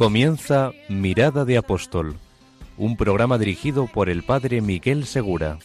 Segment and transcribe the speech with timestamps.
[0.00, 2.16] Comienza Mirada de Apóstol,
[2.78, 5.58] un programa dirigido por el padre Miguel Segura.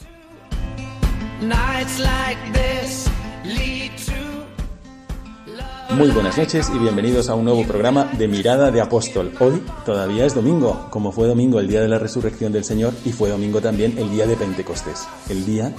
[5.92, 9.32] Muy buenas noches y bienvenidos a un nuevo programa de Mirada de Apóstol.
[9.40, 13.14] Hoy todavía es domingo, como fue domingo el día de la resurrección del Señor y
[13.14, 15.74] fue domingo también el día de Pentecostés, el día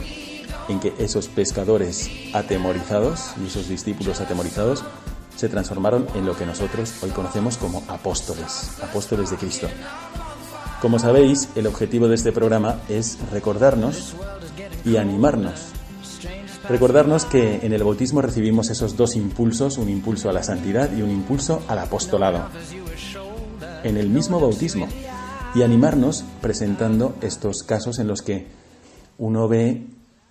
[0.71, 4.83] en que esos pescadores atemorizados y esos discípulos atemorizados
[5.37, 9.69] se transformaron en lo que nosotros hoy conocemos como apóstoles, apóstoles de Cristo.
[10.81, 14.15] Como sabéis, el objetivo de este programa es recordarnos
[14.85, 15.73] y animarnos.
[16.69, 21.03] Recordarnos que en el bautismo recibimos esos dos impulsos, un impulso a la santidad y
[21.03, 22.49] un impulso al apostolado.
[23.85, 24.89] En el mismo bautismo.
[25.55, 28.47] Y animarnos presentando estos casos en los que
[29.17, 29.87] uno ve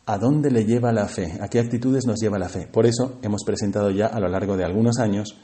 [0.06, 2.68] a dónde le lleva la fe, a qué actitudes nos lleva la fe.
[2.68, 5.36] Por eso hemos presentado ya a lo largo de algunos años,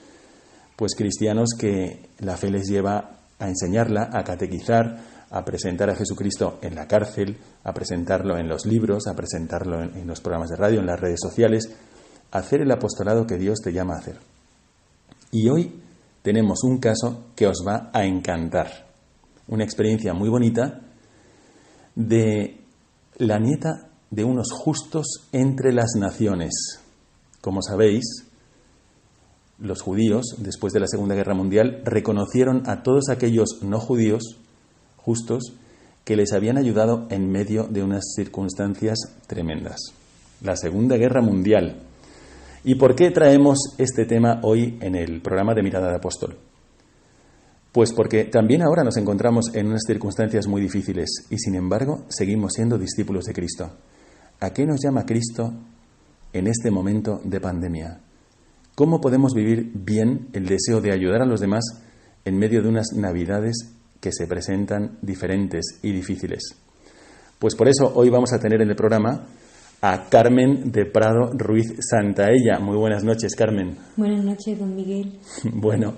[0.75, 4.99] pues cristianos que la fe les lleva a enseñarla, a catequizar,
[5.31, 9.97] a presentar a Jesucristo en la cárcel, a presentarlo en los libros, a presentarlo en,
[9.97, 11.71] en los programas de radio, en las redes sociales,
[12.31, 14.17] a hacer el apostolado que Dios te llama a hacer.
[15.31, 15.81] Y hoy
[16.21, 18.87] tenemos un caso que os va a encantar,
[19.47, 20.81] una experiencia muy bonita
[21.95, 22.61] de
[23.17, 26.51] la nieta de unos justos entre las naciones.
[27.41, 28.27] Como sabéis,
[29.57, 34.37] los judíos, después de la Segunda Guerra Mundial, reconocieron a todos aquellos no judíos
[34.97, 35.53] justos
[36.03, 38.97] que les habían ayudado en medio de unas circunstancias
[39.27, 39.79] tremendas.
[40.41, 41.83] La Segunda Guerra Mundial.
[42.63, 46.37] ¿Y por qué traemos este tema hoy en el programa de Mirada de Apóstol?
[47.71, 52.53] Pues porque también ahora nos encontramos en unas circunstancias muy difíciles y sin embargo seguimos
[52.53, 53.71] siendo discípulos de Cristo.
[54.43, 55.53] ¿A qué nos llama Cristo
[56.33, 57.99] en este momento de pandemia?
[58.73, 61.63] ¿Cómo podemos vivir bien el deseo de ayudar a los demás
[62.25, 66.55] en medio de unas navidades que se presentan diferentes y difíciles?
[67.37, 69.27] Pues por eso hoy vamos a tener en el programa
[69.79, 72.57] a Carmen de Prado Ruiz Santaella.
[72.59, 73.77] Muy buenas noches, Carmen.
[73.95, 75.19] Buenas noches, don Miguel.
[75.53, 75.93] Bueno,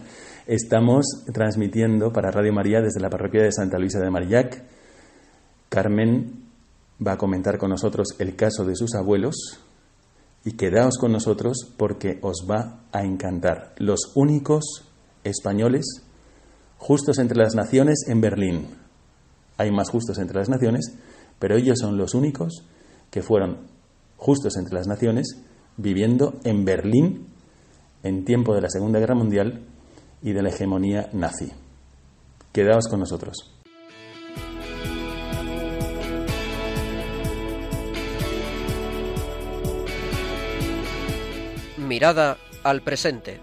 [0.47, 4.61] estamos transmitiendo para Radio María desde la parroquia de Santa Luisa de Marillac.
[5.69, 6.42] Carmen
[7.05, 9.59] va a comentar con nosotros el caso de sus abuelos
[10.45, 13.73] y quedaos con nosotros porque os va a encantar.
[13.77, 14.83] Los únicos
[15.23, 15.85] españoles
[16.77, 18.67] justos entre las naciones en Berlín.
[19.57, 20.93] Hay más justos entre las naciones,
[21.39, 22.65] pero ellos son los únicos
[23.09, 23.67] que fueron
[24.17, 25.37] justos entre las naciones
[25.77, 27.27] viviendo en Berlín
[28.03, 29.65] en tiempo de la Segunda Guerra Mundial
[30.21, 31.51] y de la hegemonía nazi.
[32.51, 33.62] Quedaos con nosotros.
[41.93, 43.39] Mirada al presente.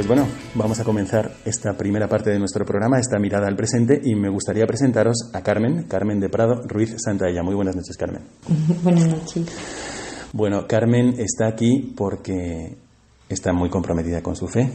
[0.00, 4.00] Pues bueno, vamos a comenzar esta primera parte de nuestro programa, esta mirada al presente,
[4.02, 7.42] y me gustaría presentaros a Carmen, Carmen de Prado Ruiz Santaella.
[7.42, 8.22] Muy buenas noches, Carmen.
[8.82, 9.46] Buenas noches.
[10.32, 12.78] Bueno, Carmen está aquí porque
[13.28, 14.72] está muy comprometida con su fe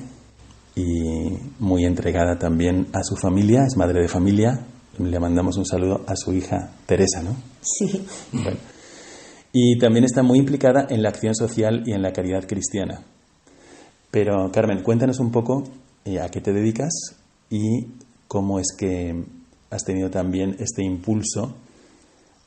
[0.76, 4.60] y muy entregada también a su familia, es madre de familia.
[5.00, 7.36] Le mandamos un saludo a su hija Teresa, ¿no?
[7.62, 8.06] Sí.
[8.32, 8.58] Bueno.
[9.52, 13.06] Y también está muy implicada en la acción social y en la caridad cristiana.
[14.16, 15.64] Pero Carmen, cuéntanos un poco
[16.06, 16.94] eh, a qué te dedicas
[17.50, 17.86] y
[18.30, 19.26] cómo es que
[19.70, 21.54] has tenido también este impulso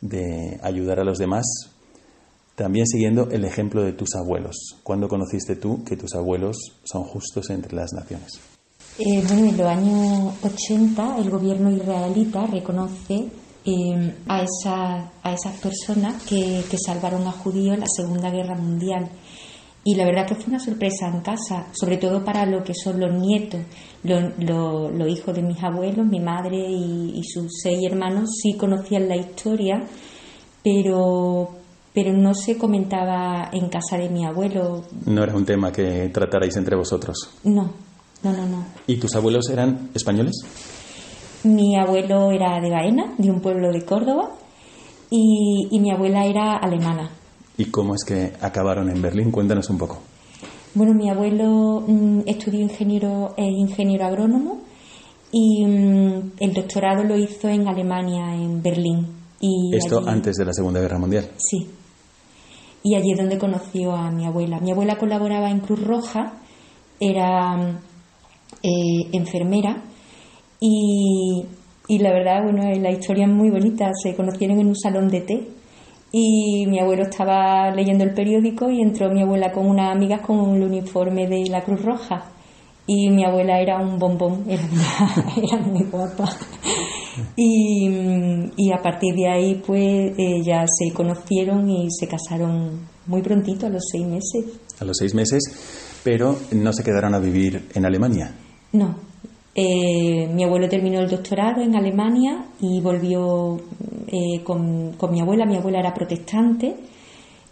[0.01, 1.45] de ayudar a los demás,
[2.55, 4.57] también siguiendo el ejemplo de tus abuelos.
[4.83, 8.41] ¿Cuándo conociste tú que tus abuelos son justos entre las naciones?
[8.99, 13.29] Eh, bueno, en los años 80 el gobierno israelita reconoce
[13.67, 18.57] eh, a, esa- a esas personas que, que salvaron a judíos en la Segunda Guerra
[18.57, 19.11] Mundial.
[19.91, 23.01] Y la verdad que fue una sorpresa en casa, sobre todo para lo que son
[23.01, 23.61] los nietos,
[24.03, 28.53] lo- lo- los hijos de mis abuelos, mi madre y, y sus seis hermanos sí
[28.59, 29.83] conocían la historia,
[30.63, 31.49] pero,
[31.95, 34.83] pero no se comentaba en casa de mi abuelo.
[35.07, 37.17] No era un tema que tratarais entre vosotros.
[37.45, 37.71] No,
[38.23, 38.65] no, no, no.
[38.87, 40.35] ¿Y tus abuelos eran españoles?
[41.45, 44.33] Mi abuelo era de Baena, de un pueblo de Córdoba,
[45.11, 47.11] y, y mi abuela era alemana.
[47.59, 49.31] ¿Y cómo es que acabaron en Berlín?
[49.31, 49.99] Cuéntanos un poco.
[50.75, 54.61] Bueno, mi abuelo mm, estudió ingeniero, es ingeniero agrónomo
[55.33, 59.07] y mm, el doctorado lo hizo en Alemania, en Berlín.
[59.41, 61.29] Y Esto allí- antes de la Segunda Guerra Mundial.
[61.37, 61.67] Sí.
[62.85, 64.61] Y allí es donde conoció a mi abuela.
[64.61, 66.35] Mi abuela colaboraba en Cruz Roja,
[67.01, 67.79] era mm,
[68.63, 69.83] eh, enfermera
[70.61, 71.45] y,
[71.89, 73.91] y la verdad, bueno, la historia es muy bonita.
[74.01, 75.49] Se conocieron en un salón de té
[76.11, 80.55] y mi abuelo estaba leyendo el periódico y entró mi abuela con unas amigas con
[80.55, 82.33] el uniforme de la Cruz Roja.
[82.87, 86.35] Y mi abuela era un bombón, era, muy guapa.
[87.37, 87.89] Y,
[88.57, 93.67] y a partir de ahí, pues eh, ya se conocieron y se casaron muy prontito,
[93.67, 94.61] a los seis meses.
[94.81, 95.43] A los seis meses,
[96.03, 98.35] pero no se quedaron a vivir en Alemania.
[98.73, 99.08] No.
[99.61, 103.57] Eh, mi abuelo terminó el doctorado en Alemania y volvió
[104.07, 105.47] eh, con, con mi abuela.
[105.47, 106.77] Mi abuela era protestante.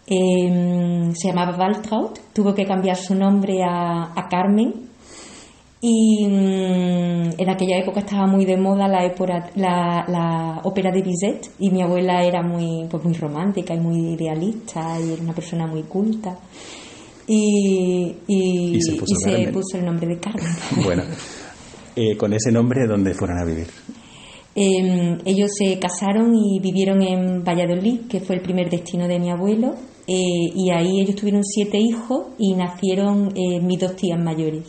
[0.07, 2.11] eh, se llamaba Waltraud.
[2.33, 4.73] Tuvo que cambiar su nombre a, a Carmen.
[5.81, 11.01] Y mm, en aquella época estaba muy de moda la, épora- la, la ópera de
[11.03, 15.33] Bizet y mi abuela era muy, pues muy romántica y muy idealista y era una
[15.33, 16.35] persona muy culta.
[17.27, 20.47] Y, y- Y se puso y se puso el nombre de Carmen.
[20.83, 21.03] Bueno,
[21.97, 23.67] eh, con ese nombre, ¿dónde fueron a vivir?
[24.55, 29.29] Eh, ellos se casaron y vivieron en Valladolid, que fue el primer destino de mi
[29.29, 29.75] abuelo,
[30.07, 30.15] eh,
[30.55, 34.63] y ahí ellos tuvieron siete hijos y nacieron eh, mis dos tías mayores.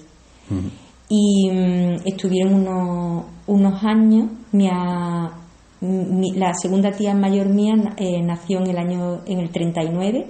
[1.08, 5.30] Y mm, estuvieron unos, unos años, mi a-
[5.80, 7.74] mi- la segunda tía mayor mía
[8.24, 10.26] nació en el año en el 39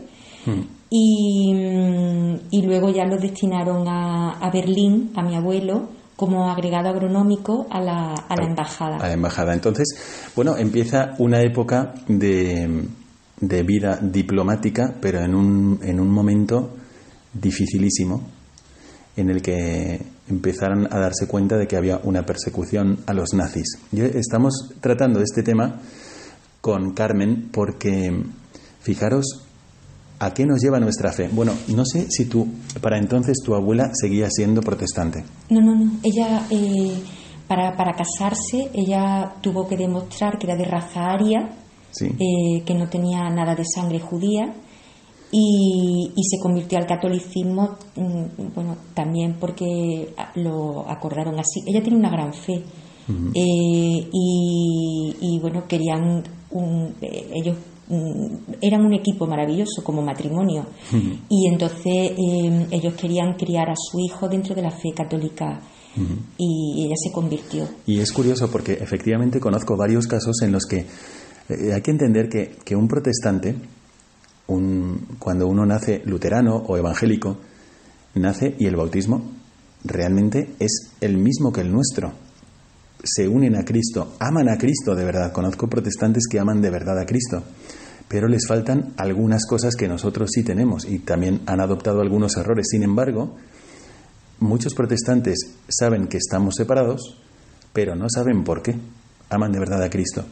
[0.47, 0.65] Ujú.
[0.91, 6.89] y, mm, y luego ya los destinaron a, a Berlín, a mi abuelo, como agregado
[6.89, 8.97] agronómico a la, a la embajada.
[8.97, 9.55] A la embajada.
[9.55, 9.87] Entonces,
[10.35, 12.89] bueno, empieza una época de,
[13.41, 16.75] de vida diplomática, pero en un, en un momento
[17.33, 18.21] dificilísimo,
[19.17, 23.79] en el que empezaron a darse cuenta de que había una persecución a los nazis.
[23.93, 25.81] Y estamos tratando este tema
[26.61, 28.25] con Carmen porque,
[28.81, 29.48] fijaros,
[30.21, 31.29] ¿a qué nos lleva nuestra fe?
[31.33, 32.47] Bueno, no sé si tú,
[32.81, 35.25] para entonces tu abuela seguía siendo protestante.
[35.51, 35.93] No, no, no.
[36.03, 36.95] Ella, eh,
[37.47, 41.51] para, para casarse, ella tuvo que demostrar que era de raza aria,
[41.91, 42.07] Sí.
[42.07, 44.53] eh, que no tenía nada de sangre judía
[45.33, 51.61] y, y se convirtió al catolicismo, mm, bueno, también porque lo acordaron así.
[51.67, 52.63] Ella tiene una gran fe
[53.35, 57.57] eh, y, y, bueno, querían, un- eh, ellos
[58.61, 60.67] eran un equipo maravilloso como matrimonio
[61.29, 65.61] y entonces eh, ellos querían criar a su hijo dentro de la fe católica
[66.37, 67.69] y ella se convirtió.
[67.87, 70.87] Y es curioso porque efectivamente conozco varios casos en los que
[71.49, 73.57] eh, hay que entender que, que un protestante,
[74.47, 77.39] un- cuando uno nace luterano o evangélico,
[78.15, 79.23] nace y el bautismo
[79.85, 82.13] realmente es el mismo que el nuestro.
[83.03, 85.33] Se unen a Cristo, aman a Cristo de verdad.
[85.33, 87.43] Conozco protestantes que aman de verdad a Cristo,
[88.09, 92.69] pero les faltan algunas cosas que nosotros sí tenemos y también han adoptado algunos errores.
[92.71, 93.37] Sin embargo,
[94.41, 97.19] muchos protestantes saben que estamos separados,
[97.73, 98.75] pero no saben por qué.
[99.29, 100.25] Aman de verdad a Cristo.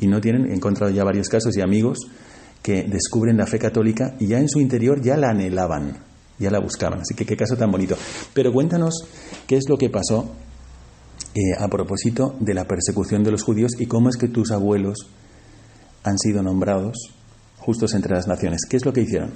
[0.00, 1.98] Y no tienen, he encontrado ya varios casos y amigos
[2.62, 5.98] que descubren la fe católica y ya en su interior ya la anhelaban,
[6.38, 7.00] ya la buscaban.
[7.00, 7.96] Así que qué caso tan bonito.
[8.34, 9.04] Pero cuéntanos
[9.46, 10.32] qué es lo que pasó
[11.34, 15.10] eh, a propósito de la persecución de los judíos y cómo es que tus abuelos
[16.02, 16.96] han sido nombrados
[17.60, 18.60] justos entre las naciones.
[18.68, 19.30] ¿Qué es lo que hicieron?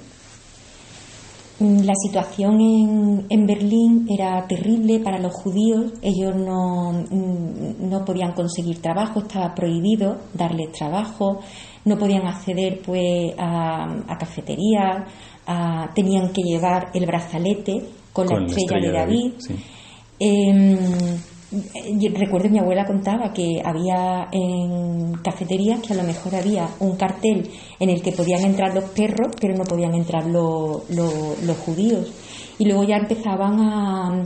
[1.59, 5.93] Mm, La situación en, en Berlín era terrible para los judíos.
[6.01, 11.39] Ellos no, mm, no podían conseguir trabajo, estaba prohibido darles trabajo,
[11.85, 15.07] no podían acceder pues a, a cafeterías,
[15.47, 19.33] a- tenían que llevar el brazalete con, la, estrella de David.
[19.37, 19.55] sí.
[20.19, 21.34] Eh, yo
[22.15, 27.49] recuerdo mi abuela contaba que había en cafeterías que a lo mejor había un cartel
[27.79, 32.11] en el que podían entrar los perros, pero no podían entrar los, los- los judíos.
[32.57, 34.23] Y luego ya empezaban a,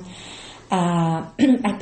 [0.72, 1.34] a,
[1.64, 1.78] a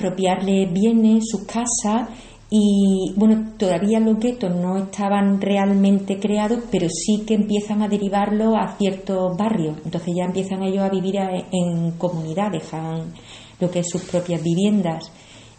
[0.72, 2.10] bienes, sus casas.
[2.50, 8.56] Y bueno, todavía los guetos no estaban realmente creados, pero sí que empiezan a derivarlo
[8.56, 9.76] a ciertos barrios.
[9.84, 13.14] Entonces ya empiezan ellos a vivir en comunidad, dejan
[13.60, 15.12] lo que es sus propias viviendas.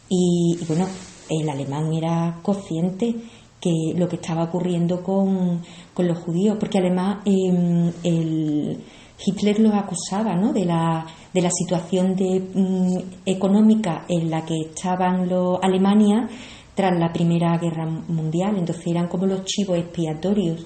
[0.09, 0.87] Y, y bueno,
[1.29, 3.15] el alemán era consciente
[3.61, 5.61] que lo que estaba ocurriendo con,
[5.93, 8.79] con los judíos, porque además em, el,
[9.25, 10.53] Hitler los acusaba ¿no?
[10.53, 16.29] de, la, de la situación de, mm, económica en la que estaban los Alemania
[16.75, 20.65] tras la Primera Guerra Mundial, entonces eran como los chivos expiatorios.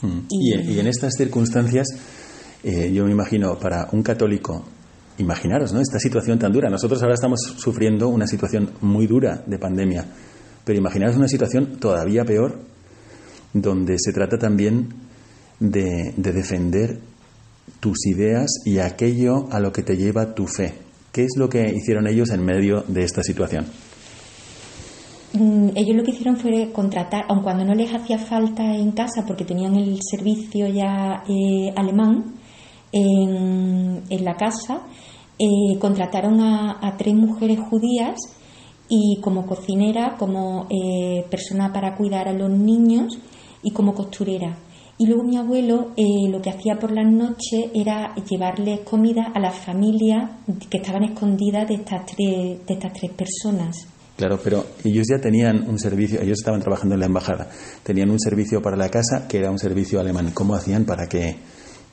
[0.00, 0.18] Mm.
[0.30, 1.86] Y, y, en estas circunstancias,
[2.64, 4.64] eh, yo me imagino, para un católico,
[5.18, 5.80] imaginaros, ¿no?
[5.80, 6.68] Esta situación tan dura.
[6.70, 10.04] Nosotros ahora estamos sufriendo una situación muy dura de pandemia,
[10.64, 12.58] pero imaginaros una situación todavía peor,
[13.52, 14.88] donde se trata también
[15.60, 16.98] de, de defender
[17.80, 20.74] tus ideas y aquello a lo que te lleva tu fe.
[21.12, 23.66] ¿Qué es lo que hicieron ellos en medio de esta situación?
[25.34, 29.24] Mm, ellos lo que hicieron fue contratar, aun cuando no les hacía falta en casa
[29.26, 32.34] porque tenían el servicio ya eh, alemán
[32.92, 34.82] en, la casa,
[35.38, 38.16] eh, contrataron a, tres mujeres judías
[38.88, 43.18] y como cocinera, como eh, persona para cuidar a los niños
[43.62, 44.56] y como costurera.
[44.98, 49.56] Y luego mi abuelo lo que hacía por las noches era llevarles comida a las
[49.56, 50.30] familias
[50.70, 53.88] que estaban escondidas de estas tres, de estas tres personas.
[54.16, 57.48] Claro, pero ellos ya tenían un servicio, ellos estaban trabajando en la embajada,
[57.82, 60.30] tenían un servicio para la casa que era un servicio alemán.
[60.34, 61.36] ¿Cómo hacían para que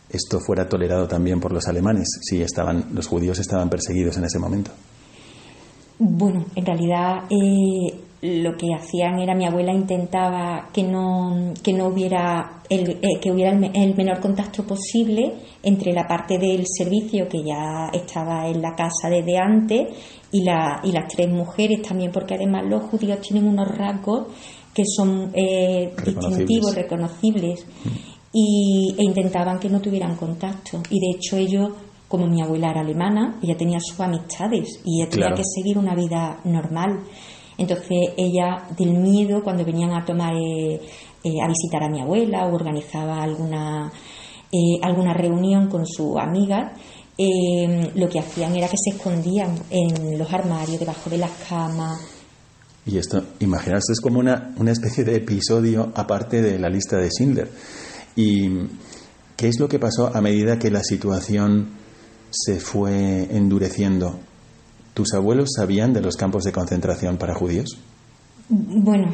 [0.09, 4.39] esto fuera tolerado también por los alemanes si estaban los judíos estaban perseguidos en ese
[4.39, 4.71] momento?
[5.99, 11.87] Bueno, en realidad eh, lo que hacían era mi abuela intentaba que no, que no
[11.87, 17.43] hubiera el, eh, que hubiera el, menor contacto posible entre la parte del servicio que
[17.43, 19.87] ya estaba en la casa desde antes
[20.31, 24.27] y, la, y las tres mujeres también porque además los judíos tienen unos rasgos
[24.73, 27.65] que son eh, distintivos reconocibles
[28.31, 31.71] y, e intentaban que no tuvieran contacto y de hecho ellos
[32.07, 35.95] como mi abuela era alemana ella tenía sus amistades y ella tenía que seguir una
[35.95, 36.99] vida normal
[37.59, 40.79] entonces ella, del miedo, cuando venían a tomar, eh,
[41.23, 43.91] eh, a visitar a mi abuela o organizaba alguna,
[44.49, 46.73] eh, alguna reunión con su amiga,
[47.95, 51.99] lo que hacían era que se escondían en los armarios, debajo de las camas.
[52.85, 57.09] Y esto, imaginaos, es como una, una especie de episodio aparte de la lista de
[57.09, 57.51] Schindler.
[58.19, 58.49] ¿Y
[59.37, 61.69] qué es lo que pasó a medida que la situación
[62.29, 64.19] se fue endureciendo?
[64.93, 67.79] ¿Tus abuelos sabían de los campos de concentración para judíos?
[68.49, 69.09] Bueno,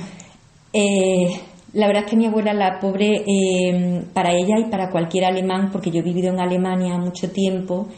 [0.74, 1.39] eh,
[1.74, 5.69] la verdad es que mi abuela, la pobre, eh, para ella y para cualquier alemán,
[5.71, 7.89] porque yo he vivido en Alemania mucho tiempo,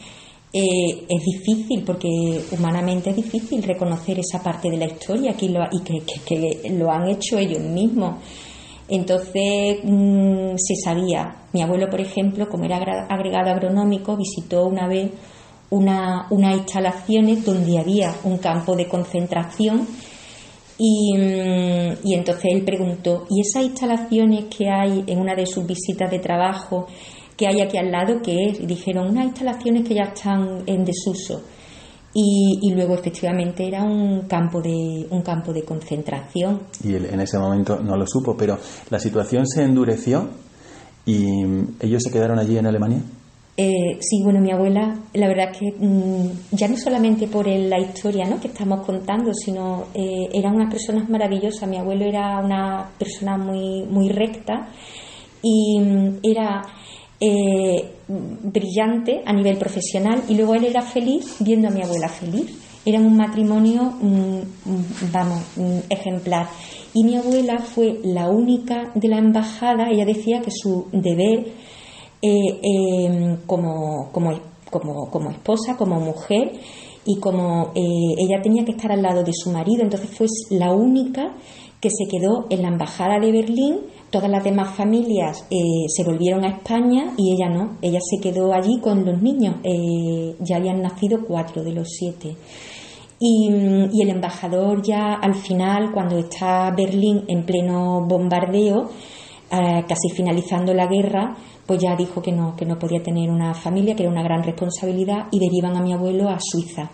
[0.52, 2.08] eh, es difícil, porque
[2.50, 7.08] humanamente es difícil reconocer esa parte de la historia que lo, y que, lo han
[7.08, 8.16] hecho ellos mismos.
[8.88, 11.36] Entonces mm, se sabía.
[11.52, 15.10] Mi abuelo, por ejemplo, como era agregado agronómico, visitó una vez
[15.70, 19.86] una, unas instalaciones donde había un campo de concentración
[20.78, 25.66] y, mm, y, entonces él preguntó, ¿y esas instalaciones que hay en una de sus
[25.66, 26.86] visitas de trabajo
[27.36, 28.60] que hay aquí al lado, qué es?
[28.60, 31.42] Y dijeron, unas instalaciones que ya están en desuso.
[32.20, 36.62] Y, y, luego efectivamente era un campo de un campo de concentración.
[36.82, 38.58] Y él en ese momento no lo supo, pero
[38.90, 40.28] la situación se endureció
[41.06, 41.44] y
[41.80, 43.02] ellos se quedaron allí en Alemania.
[43.60, 47.80] Eh, sí, bueno, mi abuela, la verdad es que mm, ya no solamente por la
[47.80, 48.38] historia ¿no?
[48.38, 51.68] que estamos contando, sino eh, eran unas personas maravillosas.
[51.68, 54.68] Mi abuelo era una persona muy, muy recta
[55.42, 56.62] y mm, era
[57.20, 62.56] eh, brillante a nivel profesional y luego él era feliz viendo a mi abuela feliz.
[62.84, 64.40] Eran un matrimonio, mm,
[65.12, 65.42] vamos,
[65.90, 66.48] ejemplar.
[66.94, 71.52] Y mi abuela fue la única de la embajada, ella decía que su deber
[72.22, 74.30] eh, em, como, como,
[74.70, 76.52] como, como, esposa, como mujer,
[77.04, 80.72] y como eh, ella tenía que estar al lado de su marido, entonces fue la
[80.72, 81.32] única
[81.80, 83.78] que se quedó en la embajada de Berlín,
[84.10, 88.52] todas las demás familias eh, se volvieron a España y ella no, ella se quedó
[88.52, 89.56] allí con los niños,
[90.40, 92.36] ya habían nacido cuatro de los siete.
[93.20, 93.50] Y,
[93.92, 98.90] y, el embajador ya al final, cuando está Berlín en pleno bombardeo,
[99.50, 101.36] casi finalizando la guerra,
[101.68, 104.42] pues ya dijo que no, que no podía tener una familia, que era una gran
[104.42, 106.90] responsabilidad y derivan a mi abuelo a Suiza,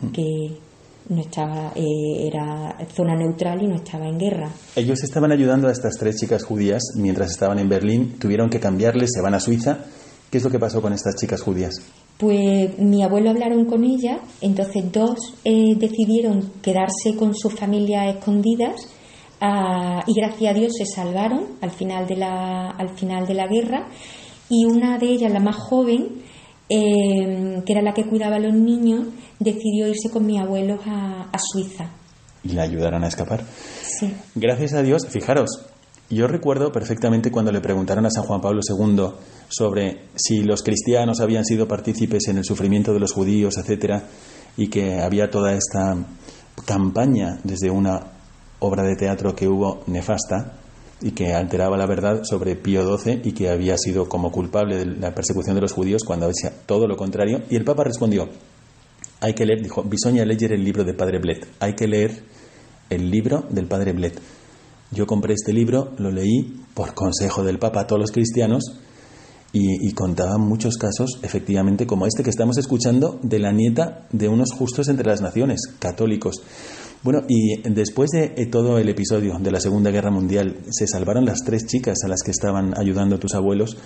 [0.00, 0.08] mm.
[0.12, 0.58] que
[1.08, 4.50] no estaba, eh, era zona neutral y no estaba en guerra.
[4.76, 9.10] Ellos estaban ayudando a estas tres chicas judías mientras estaban en Berlín, tuvieron que cambiarles,
[9.14, 9.78] se van a Suiza.
[10.30, 11.74] ¿Qué es lo que pasó con estas chicas judías?
[12.18, 18.88] Pues mi abuelo hablaron con ella, entonces dos eh, decidieron quedarse con sus familias escondidas
[19.46, 23.46] Ah, y gracias a Dios se salvaron al final de la, al final de la
[23.46, 23.88] guerra
[24.48, 26.22] y una de ellas, la más joven,
[26.68, 29.06] em, que era la que cuidaba a los niños,
[29.38, 31.90] decidió irse con mis abuelos a, Suiza.
[32.42, 33.44] ¿Y la ayudaron a escapar?
[33.82, 34.12] Sí.
[34.34, 35.66] Gracias a Dios, fijaros,
[36.10, 39.06] Yo recuerdo perfectamente cuando le preguntaron a San Juan Pablo II
[39.48, 44.04] sobre si los cristianos habían sido partícipes en el sufrimiento de los judíos, etcétera,
[44.56, 45.96] y que había toda esta
[46.66, 48.00] campaña desde una
[48.60, 50.63] obra de teatro que hubo nefasta
[51.04, 54.86] y que alteraba la verdad sobre Pío XII y que había sido como culpable de
[54.86, 57.42] la persecución de los judíos cuando decía todo lo contrario.
[57.50, 58.30] Y el Papa respondió,
[59.20, 62.22] hay que leer, dijo, Bisoña leer el libro del Padre Blet, hay que leer
[62.88, 64.18] el libro del Padre Blet.
[64.92, 68.64] Yo compré este libro, lo leí por consejo del Papa a todos los cristianos
[69.52, 74.50] y, contaba muchos casos, efectivamente, como este que estamos escuchando, de la nieta de unos
[74.52, 76.42] justos entre las naciones, católicos.
[77.04, 81.40] Bueno, y después de todo el episodio de la Segunda Guerra Mundial, se salvaron las
[81.44, 83.76] tres chicas a las que estaban ayudando tus abuelos.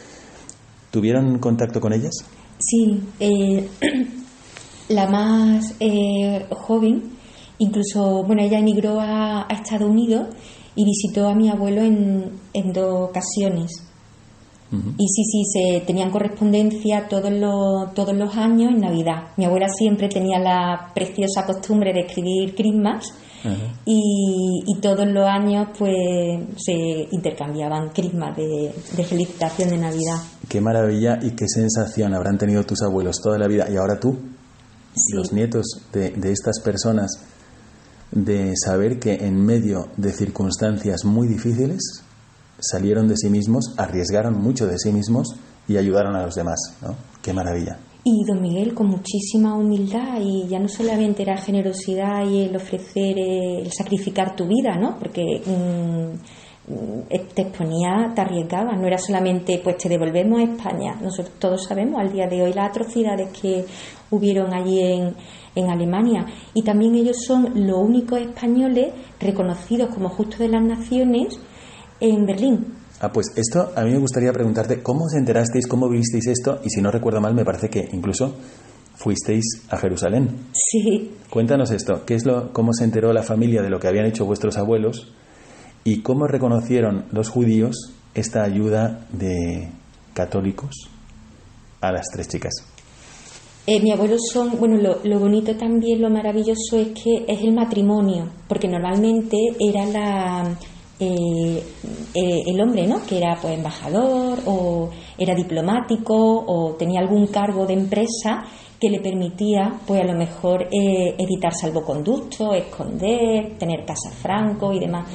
[0.93, 2.13] ¿Tuvieron contacto con ellas?
[2.61, 3.69] Sí, eh,
[4.91, 7.11] la más eh, joven,
[7.59, 10.29] incluso, bueno, ella emigró a, a, Estados Unidos
[10.77, 13.88] y visitó a mi abuelo en, en dos ocasiones.
[14.71, 19.29] Y sí, sí, se tenían correspondencia todos los, todos los años en Navidad.
[19.39, 23.15] Mi abuela siempre tenía la preciosa costumbre de escribir crismas
[23.87, 25.95] y, todos los años pues
[26.57, 28.73] se intercambiaban crismas de,
[29.05, 30.19] felicitación de Navidad.
[30.49, 34.17] Qué maravilla y qué sensación habrán tenido tus abuelos toda la vida y ahora tú,
[35.15, 37.11] los nietos de, de estas personas,
[38.11, 42.05] de saber que en medio de circunstancias muy difíciles
[42.59, 45.35] salieron de sí mismos, arriesgaron mucho de sí mismos
[45.67, 46.59] y ayudaron a los demás.
[46.83, 46.95] ¿no?
[47.23, 47.79] Qué maravilla.
[48.05, 53.19] Y don Miguel, con muchísima humildad, y ya no solamente era generosidad y el ofrecer,
[53.19, 54.99] eh, el sacrificar tu vida, ¿no?
[54.99, 60.95] Porque mm, mm, te exponía, te arriesgaba, no era solamente, pues te devolvemos a España.
[61.03, 63.67] Nosotros todos sabemos al día de hoy las atrocidades que
[64.11, 65.15] hubieron allí en,
[65.55, 66.25] en Alemania.
[66.55, 71.39] Y también ellos son los únicos españoles reconocidos como justos de las naciones
[72.01, 72.79] en Berlín.
[73.01, 76.61] Ah, pues esto a mí me gustaría preguntarte, ¿cómo os enterasteis, cómo visteis esto?
[76.65, 78.35] Y si no recuerdo mal, me parece que incluso
[78.97, 80.49] fuisteis a Jerusalén.
[80.53, 81.13] Sí.
[81.31, 84.27] Cuéntanos esto, ¿qué es lo, cómo se enteró la familia de lo que habían hecho
[84.27, 85.13] vuestros abuelos
[85.85, 89.71] y cómo reconocieron los judíos esta ayuda de
[90.13, 90.91] católicos
[91.81, 92.55] a las tres chicas?
[93.69, 97.53] Eh, mi abuelo son, bueno, lo, lo, bonito también, lo maravilloso es que es el
[97.53, 100.59] matrimonio, porque normalmente era la,
[101.01, 101.63] eh,
[102.15, 103.05] eh, el hombre, ¿no?
[103.07, 108.45] Que era pues embajador o era diplomático o tenía algún cargo de empresa
[108.81, 114.79] que le permitía, pues a lo mejor eh, evitar salvoconducto, esconder, tener casa franco y
[114.79, 115.07] demás.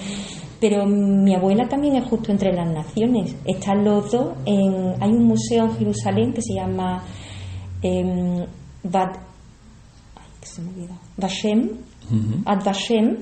[0.60, 3.36] Pero mi abuela también es justo entre las naciones.
[3.46, 7.04] Están los dos en, hay un museo en Jerusalén que se llama
[7.82, 8.46] eh,
[8.84, 9.16] Bad,
[11.18, 11.70] Vashem,
[12.46, 13.18] Ad Vashem,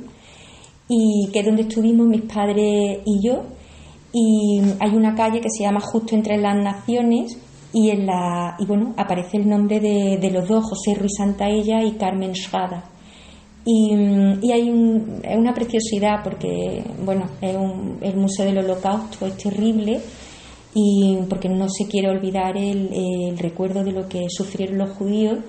[0.94, 3.44] y que es donde estuvimos mis padres y yo.
[4.12, 7.38] Y hay una calle que se llama Justo entre las Naciones
[7.72, 11.82] y en la y bueno aparece el nombre de, de los dos José Ruiz Santaella
[11.82, 12.84] y Carmen Schada
[13.64, 13.96] y,
[14.42, 19.38] y hay un, es una preciosidad porque bueno es un, el museo del Holocausto es
[19.38, 20.02] terrible
[20.74, 25.40] y porque no se quiere olvidar el, el, recuerdo de lo que sufrieron los judíos,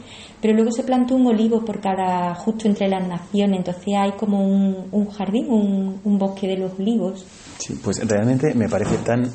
[0.42, 4.44] pero luego se plantó un olivo por cada, justo entre las naciones, entonces hay como
[4.44, 7.24] un, jardín, un, un, bosque de los olivos.
[7.58, 9.30] Sí, pues realmente me parece tan,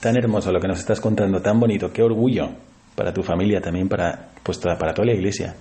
[0.00, 2.48] tan hermoso lo que nos estás contando, tan bonito, qué orgullo
[2.96, 5.54] para tu familia, también para, pues, para toda la iglesia.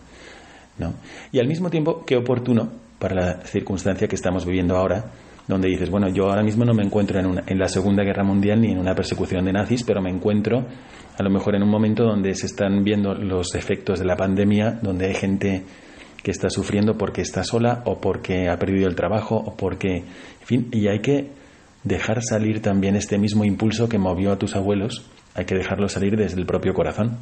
[0.79, 0.95] ¿no?
[1.31, 5.05] Y al mismo tiempo, qué oportuno para la circunstancia que estamos viviendo ahora,
[5.47, 8.23] donde dices, bueno, yo ahora mismo no me encuentro en, una, en la Segunda Guerra
[8.23, 10.65] Mundial ni en una persecución de nazis, pero me encuentro
[11.17, 14.79] a lo mejor en un momento donde se están viendo los efectos de la pandemia,
[14.81, 15.63] donde hay gente
[16.21, 20.45] que está sufriendo porque está sola o porque ha perdido el trabajo o porque, en
[20.45, 21.31] fin, y hay que
[21.83, 26.17] dejar salir también este mismo impulso que movió a tus abuelos, hay que dejarlo salir
[26.17, 27.19] desde el propio corazón,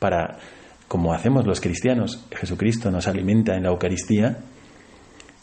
[0.00, 0.38] para,
[0.88, 4.38] como hacemos los cristianos, Jesucristo nos alimenta en la Eucaristía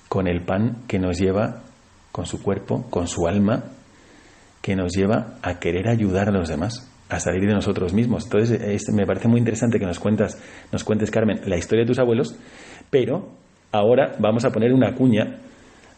[0.09, 1.63] con el pan que nos lleva
[2.11, 3.63] con su cuerpo, con su alma,
[4.61, 8.25] que nos lleva a querer ayudar a los demás, a salir de nosotros mismos.
[8.25, 10.37] Entonces, me parece muy interesante que nos cuentas,
[10.71, 12.35] nos cuentes, Carmen, la historia de tus abuelos,
[12.89, 13.29] pero
[13.71, 15.39] ahora vamos a poner una cuña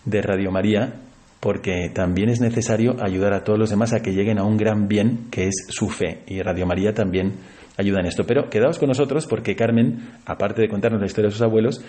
[0.06, 0.94] de Radio María,
[1.40, 4.88] porque también es necesario ayudar a todos los demás a que lleguen a un gran
[4.88, 6.22] bien que es su fe.
[6.28, 7.34] Y Radio María también
[7.78, 8.24] ayuda en esto.
[8.26, 11.84] Pero quedaos con nosotros porque Carmen, aparte de contarnos la historia de sus abuelos,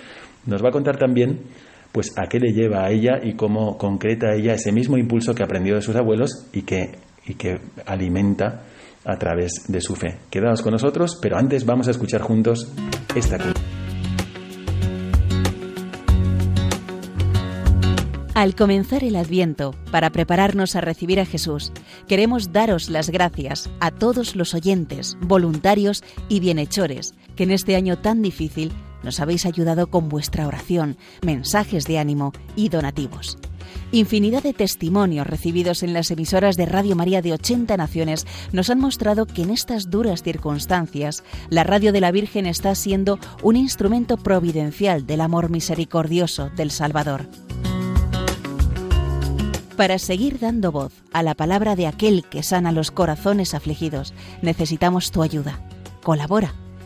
[0.46, 1.40] nos va a contar también
[1.94, 5.44] pues a qué le lleva a ella y cómo concreta ella ese mismo impulso que
[5.44, 8.64] aprendió de sus abuelos y que, y que alimenta
[9.04, 10.18] a través de su fe.
[10.28, 12.72] Quedaos con nosotros, pero antes vamos a escuchar juntos
[13.14, 13.38] esta
[18.34, 21.70] Al comenzar el Adviento, para prepararnos a recibir a Jesús,
[22.08, 27.98] queremos daros las gracias a todos los oyentes, voluntarios y bienhechores que en este año
[27.98, 28.72] tan difícil
[29.04, 33.38] nos habéis ayudado con vuestra oración, mensajes de ánimo y donativos.
[33.92, 38.80] Infinidad de testimonios recibidos en las emisoras de Radio María de 80 naciones nos han
[38.80, 44.16] mostrado que en estas duras circunstancias la Radio de la Virgen está siendo un instrumento
[44.16, 47.28] providencial del amor misericordioso del Salvador.
[49.76, 55.10] Para seguir dando voz a la palabra de aquel que sana los corazones afligidos, necesitamos
[55.10, 55.60] tu ayuda.
[56.02, 56.54] Colabora.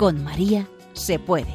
[0.00, 1.52] Con María se puede.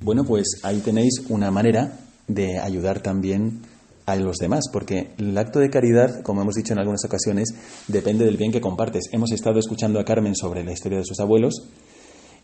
[0.00, 3.60] Bueno, pues ahí tenéis una manera de ayudar también
[4.06, 7.50] a los demás, porque el acto de caridad, como hemos dicho en algunas ocasiones,
[7.86, 9.10] depende del bien que compartes.
[9.12, 11.68] Hemos estado escuchando a Carmen sobre la historia de sus abuelos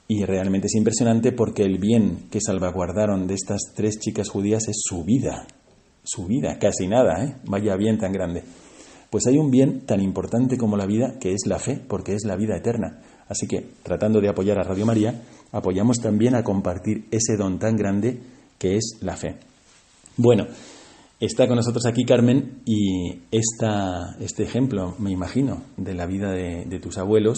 [0.07, 4.83] y realmente es impresionante porque el bien que salvaguardaron de estas tres chicas judías es
[4.83, 5.47] su vida,
[6.03, 7.37] su vida, casi nada, ¿eh?
[7.45, 8.43] vaya bien tan grande.
[9.11, 12.25] Pues hay un bien tan importante como la vida, que es la fe, porque es
[12.25, 13.01] la vida eterna.
[13.29, 17.77] Así que, tratando de apoyar a Radio María, apoyamos también a compartir ese don tan
[17.77, 18.21] grande
[18.59, 19.37] que es la fe.
[20.17, 20.47] Bueno,
[21.21, 26.65] Está con nosotros aquí Carmen y esta, este ejemplo, me imagino, de la vida de,
[26.65, 27.37] de, tus abuelos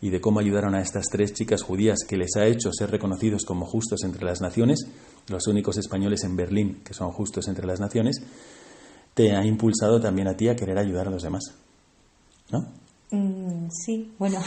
[0.00, 3.44] y de cómo ayudaron a estas tres chicas judías que les ha hecho ser reconocidos
[3.44, 4.86] como justos entre las naciones,
[5.28, 8.22] los únicos españoles en Berlín que son justos entre las naciones,
[9.14, 11.42] te ha impulsado también a ti a querer ayudar a los demás.
[12.50, 12.60] ¿No?
[13.10, 14.38] Mm, sí, bueno.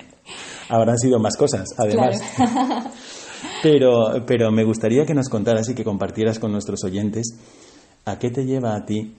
[0.68, 2.20] Habrán sido más cosas, además.
[2.36, 2.90] Claro.
[3.62, 7.36] pero, pero me gustaría que nos contaras y que compartieras con nuestros oyentes
[8.08, 9.16] ¿A qué te lleva a ti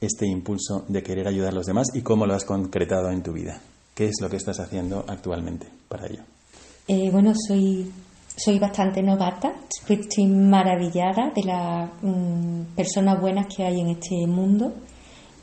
[0.00, 3.32] este impulso de querer ayudar a los demás y cómo lo has concretado en tu
[3.32, 3.60] vida?
[3.92, 6.22] ¿Qué es lo que estás haciendo actualmente para ello?
[6.86, 7.90] Eh, bueno, soy,
[8.36, 9.54] soy bastante novata,
[9.88, 14.72] estoy maravillada de las mm, personas buenas que hay en este mundo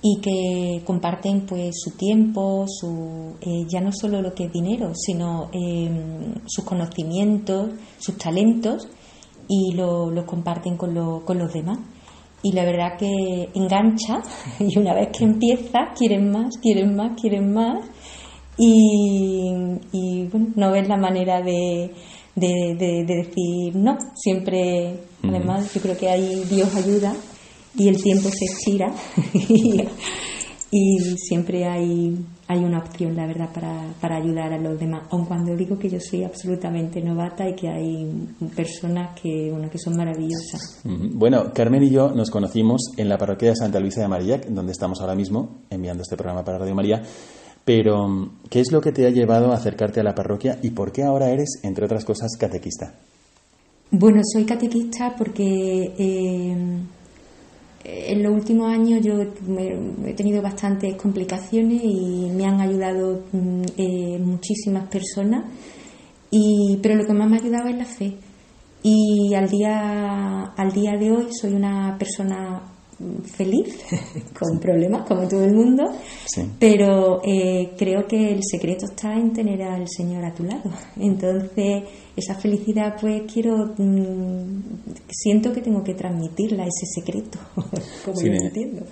[0.01, 4.91] y que comparten pues su tiempo, su, eh, ya no solo lo que es dinero,
[4.95, 8.87] sino eh, sus conocimientos, sus talentos
[9.47, 11.79] y lo, lo comparten con, lo, con los demás.
[12.43, 14.21] Y la verdad que engancha
[14.59, 17.85] y una vez que empieza quieren más, quieren más, quieren más.
[18.57, 19.49] Y,
[19.91, 21.91] y bueno, no ves la manera de,
[22.35, 27.13] de, de, de decir no, siempre, además yo creo que ahí Dios ayuda
[27.75, 28.93] y el tiempo se estira
[29.33, 29.81] y,
[30.71, 32.17] y siempre hay,
[32.47, 35.03] hay una opción, la verdad, para, para ayudar a los demás.
[35.11, 39.77] Aun cuando digo que yo soy absolutamente novata y que hay personas que, bueno, que
[39.77, 40.81] son maravillosas.
[40.83, 44.71] Bueno, Carmen y yo nos conocimos en la parroquia de Santa Luisa de Marillac, donde
[44.71, 47.03] estamos ahora mismo enviando este programa para Radio María.
[47.63, 50.91] Pero, ¿qué es lo que te ha llevado a acercarte a la parroquia y por
[50.91, 52.93] qué ahora eres, entre otras cosas, catequista?
[53.91, 55.93] Bueno, soy catequista porque...
[55.97, 56.55] Eh,
[57.83, 63.23] en los últimos años yo he tenido bastantes complicaciones y me han ayudado
[63.77, 65.45] eh, muchísimas personas,
[66.29, 68.13] y, pero lo que más me ha ayudado es la fe.
[68.83, 72.70] Y al día, al día de hoy soy una persona
[73.23, 73.79] feliz,
[74.39, 75.83] con problemas como todo el mundo,
[76.25, 76.43] Sí.
[76.59, 80.69] pero eh, creo que el secreto está en tener al Señor a tu lado.
[80.99, 81.83] Entonces,
[82.15, 84.61] esa felicidad, pues quiero, mm,
[85.09, 87.39] siento que tengo que transmitirla, ese secreto,
[88.05, 88.85] como Sí, yo ne- entiendo.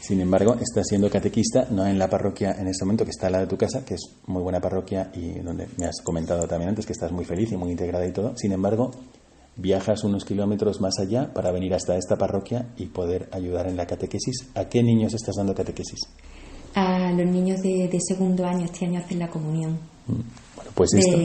[0.00, 3.44] Sin embargo, estás siendo catequista, no en la parroquia en este momento, que está lado
[3.44, 6.84] de tu casa, que es muy buena parroquia y donde me has comentado también antes
[6.84, 8.36] que estás muy feliz y muy integrada y todo.
[8.36, 8.90] Sin embargo,
[9.56, 13.86] viajas unos kilómetros más allá para venir hasta esta parroquia y poder ayudar en la
[13.86, 14.48] catequesis.
[14.54, 16.00] ¿A qué niños estás dando catequesis?
[16.74, 19.78] A los niños de, de segundo año, este año hacen la comunión.
[20.06, 21.18] Bueno, pues De- esto.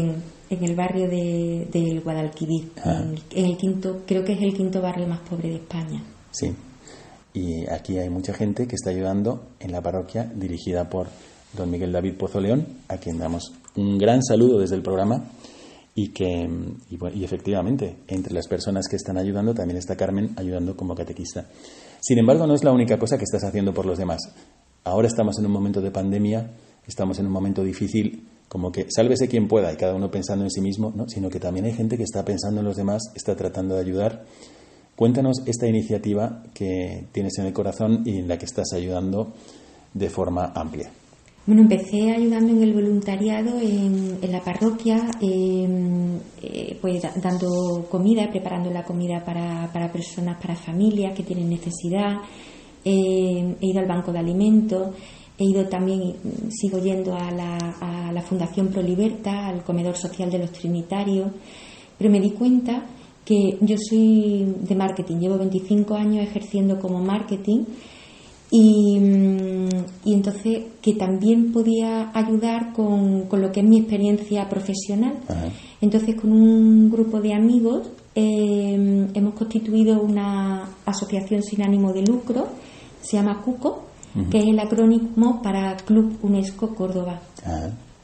[0.51, 3.01] en el barrio de, del Guadalquivir, Ah.
[3.03, 6.03] en, el, en el quinto, creo que es el quinto barrio más pobre de España.
[6.31, 6.53] Sí.
[7.33, 11.07] Y aquí hay mucha gente que está ayudando en la parroquia dirigida por
[11.57, 15.23] don Miguel David Pozo León, a quien damos un gran saludo desde el programa.
[15.95, 16.49] Y que,
[16.89, 21.45] y, y efectivamente, entre las personas que están ayudando también está Carmen ayudando como catequista.
[21.99, 24.21] Sin embargo, no es la única cosa que estás haciendo por los demás.
[24.83, 26.51] Ahora estamos en un momento de pandemia,
[26.87, 30.49] estamos en un momento difícil como que sálvese quien pueda y cada uno pensando en
[30.49, 31.07] sí mismo, ¿no?
[31.07, 34.25] sino que también hay gente que está pensando en los demás, está tratando de ayudar.
[34.95, 39.33] Cuéntanos esta iniciativa que tienes en el corazón y en la que estás ayudando
[39.93, 40.89] de forma amplia.
[41.45, 48.69] Bueno, empecé ayudando en el voluntariado en, la parroquia, em, eh, pues dando comida, preparando
[48.69, 52.17] la comida para, personas, para familias que tienen necesidad.
[52.83, 54.93] Em, he ido al banco de alimentos,
[55.39, 56.13] he ido también,
[56.51, 61.31] sigo yendo a la, a la Fundación Proliberta, al comedor social de los Trinitarios,
[61.97, 62.85] pero me di cuenta
[63.25, 67.63] que yo soy de marketing, llevo 25 años ejerciendo como marketing
[68.51, 69.69] Mm,
[70.05, 75.13] y, entonces que también podía ayudar con, con, lo que es mi experiencia profesional.
[75.81, 82.47] Entonces con un grupo de amigos em, hemos constituido una asociación sin ánimo de lucro,
[83.01, 83.83] se llama CUCO,
[84.31, 87.21] que es el acrónimo para Club UNESCO Córdoba.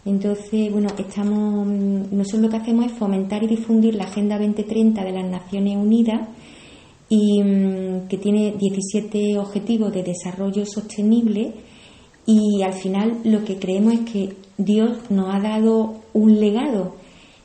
[0.05, 5.03] Entonces, bueno, estamos, mm, nosotros lo que hacemos es fomentar y difundir la Agenda 2030
[5.03, 6.21] de las Naciones Unidas
[7.09, 11.53] y mm, que tiene 17 objetivos de desarrollo sostenible
[12.25, 16.95] y al final lo que creemos es que Dios nos ha dado un legado,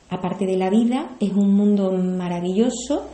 [0.09, 3.05] aparte de la vida, es un mundo maravilloso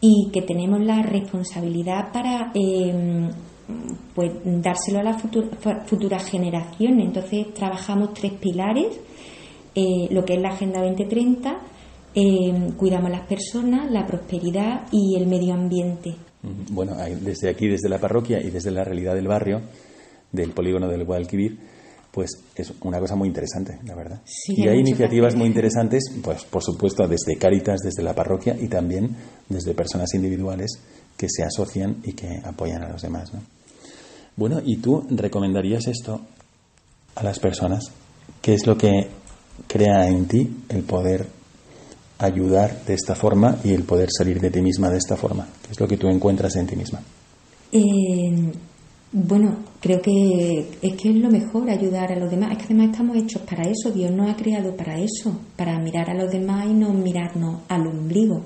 [0.00, 3.30] y que tenemos la responsabilidad para em,
[4.14, 5.22] pues dárselo a las
[5.86, 7.06] futuras generaciones.
[7.06, 9.00] Entonces trabajamos tres pilares,
[9.74, 11.58] eh, lo que es la Agenda 2030,
[12.18, 16.14] eh, cuidamos las personas, la prosperidad y el medio ambiente.
[16.70, 19.60] Bueno, desde aquí, desde la parroquia y desde la realidad del barrio,
[20.32, 21.58] del polígono del Guadalquivir,
[22.10, 24.22] pues es una cosa muy interesante, la verdad.
[24.48, 29.14] y hay iniciativas muy interesantes, pues por supuesto desde Cáritas, desde la parroquia y también
[29.50, 30.80] desde personas individuales
[31.18, 33.34] que se asocian y que apoyan a los demás.
[33.34, 33.40] ¿no?
[34.36, 36.22] Bueno, ¿y tú recomendarías esto
[37.14, 37.92] a las personas?
[38.40, 39.08] ¿Qué es lo que
[39.66, 41.35] crea en ti el poder
[42.18, 45.46] ayudar de esta forma y el poder salir de ti misma de esta forma?
[45.62, 47.00] ¿Qué es lo que tú encuentras en ti misma?
[47.72, 48.52] Eh,
[49.12, 52.52] bueno, creo que es que es lo mejor ayudar a los demás.
[52.52, 53.90] Es que además estamos hechos para eso.
[53.90, 57.86] Dios nos ha creado para eso, para mirar a los demás y no mirarnos al
[57.86, 58.42] ombligo.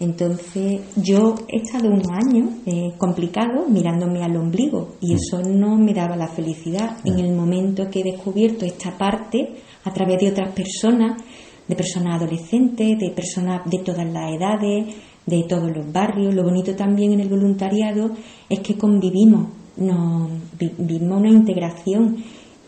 [0.00, 5.92] Entonces, yo he estado unos años eh, complicados mirándome al ombligo y eso no me
[5.92, 6.96] daba la felicidad.
[7.04, 11.22] En el momento que he descubierto esta parte a través de otras personas,
[11.66, 14.94] de personas adolescentes, de personas de todas las edades,
[15.26, 16.34] de todos los barrios.
[16.34, 18.10] Lo bonito también en el voluntariado
[18.48, 22.16] es que convivimos, nos, vivimos una integración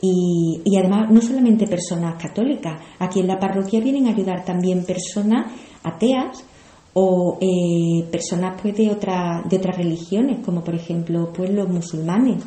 [0.00, 4.84] y, y, además no solamente personas católicas, aquí en la parroquia vienen a ayudar también
[4.84, 5.50] personas
[5.82, 6.44] ateas
[6.94, 12.42] o eh, personas pues de, otra, de otras religiones, como por ejemplo pues los musulmanes.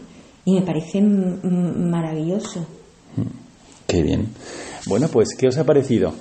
[0.45, 2.65] Y me parece maravilloso.
[3.85, 4.29] Qué bien.
[4.87, 6.13] Bueno, pues, ¿qué os ha parecido?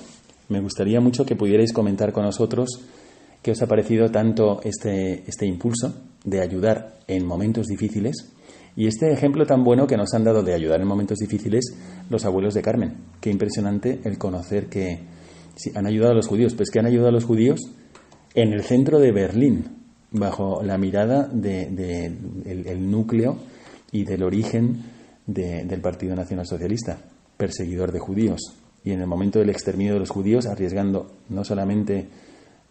[0.49, 2.69] Me gustaría mucho que pudierais comentar con nosotros
[3.41, 8.15] qué os ha parecido tanto este, este impulso de ayudar en momentos difíciles
[8.75, 11.75] y este ejemplo tan bueno que nos han dado de ayudar en momentos difíciles
[12.09, 12.95] los abuelos de Carmen.
[13.19, 14.99] Qué impresionante el conocer que
[15.75, 17.59] han ayudado a los judíos, pues que han ayudado a los judíos
[18.33, 19.65] en el centro de Berlín,
[20.11, 22.05] bajo la mirada del de,
[22.45, 23.37] el núcleo
[23.91, 24.83] y del origen
[25.25, 26.99] del Partido Nacional Socialista,
[27.35, 28.39] perseguidor de judíos
[28.87, 32.07] y en el momento del exterminio de los judíos arriesgando no solamente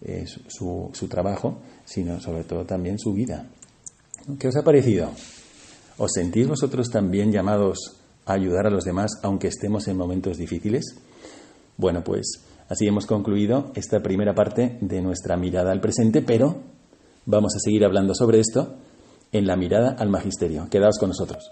[0.00, 3.44] eh, su, su, trabajo, sino sobre todo también su vida.
[4.38, 5.10] ¿Qué os ha parecido?
[5.98, 10.84] ¿Os sentís vosotros también llamados a ayudar a los demás aunque estemos en momentos difíciles?
[11.76, 16.62] Bueno, pues así hemos concluido esta primera parte de nuestra mirada al presente, pero
[17.26, 18.78] vamos a seguir hablando sobre esto
[19.32, 20.66] en la mirada al magisterio.
[20.70, 21.50] Quedaos con nosotros.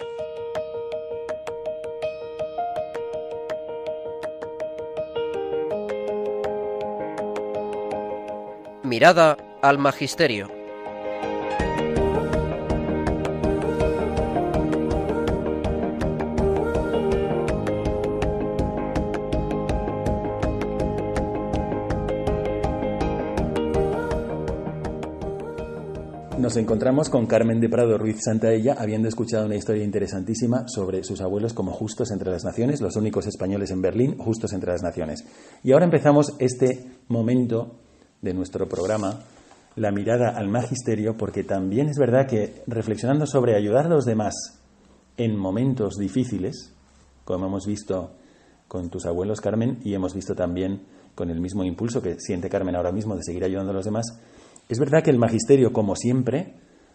[8.94, 10.46] Mirada al Magisterio.
[26.38, 31.20] Nos encontramos con Carmen de Prado Ruiz Santaella, habiendo escuchado una historia interesantísima sobre sus
[31.20, 35.24] abuelos como justos entre las naciones, los únicos españoles en Berlín, justos entre las naciones.
[35.64, 37.80] Y ahora empezamos este momento
[38.24, 39.20] de nuestro programa,
[39.76, 44.34] la mirada al magisterio, porque también es verdad que reflexionando sobre ayudar a los demás
[45.16, 46.72] en momentos difíciles,
[47.24, 48.12] como hemos visto
[48.66, 50.82] con tus abuelos, Carmen, y hemos visto también
[51.14, 54.06] con el mismo impulso que siente Carmen ahora mismo de seguir ayudando a los demás,
[54.68, 56.54] es verdad que el magisterio, como siempre,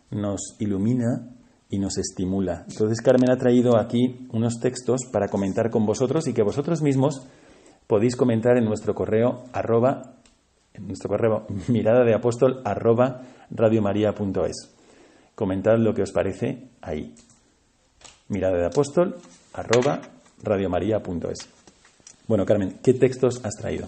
[0.10, 1.30] nos ilumina
[1.70, 2.66] y nos estimula.
[2.68, 7.28] Entonces Carmen ha traído aquí unos textos para comentar con vosotros y que vosotros mismos
[7.86, 10.19] podéis comentar en nuestro correo arroba,
[10.80, 14.76] en nuestro correo mirada de apóstol arroba radiomaria.es.
[15.36, 17.14] Comentad lo que os parece ahí.
[18.30, 19.16] Mirada de apóstol
[19.54, 20.02] arroba
[20.44, 21.50] radiomaria.es.
[22.28, 23.88] Bueno, Carmen, ¿qué textos has traído?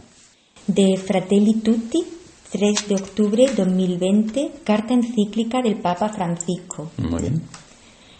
[0.68, 2.04] De Fratelli Tutti,
[2.52, 6.92] 3 de octubre 2020, carta encíclica del Papa Francisco.
[6.98, 7.42] Muy bien.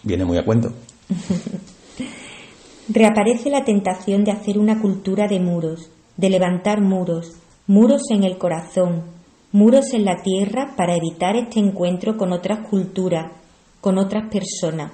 [0.02, 0.72] Viene muy a cuento.
[2.88, 7.41] Reaparece la tentación de hacer una cultura de muros, de levantar muros,
[7.72, 9.02] muros en el corazón,
[9.50, 13.32] muros en la tierra para evitar este encuentro con otras culturas,
[13.80, 14.92] con otras personas.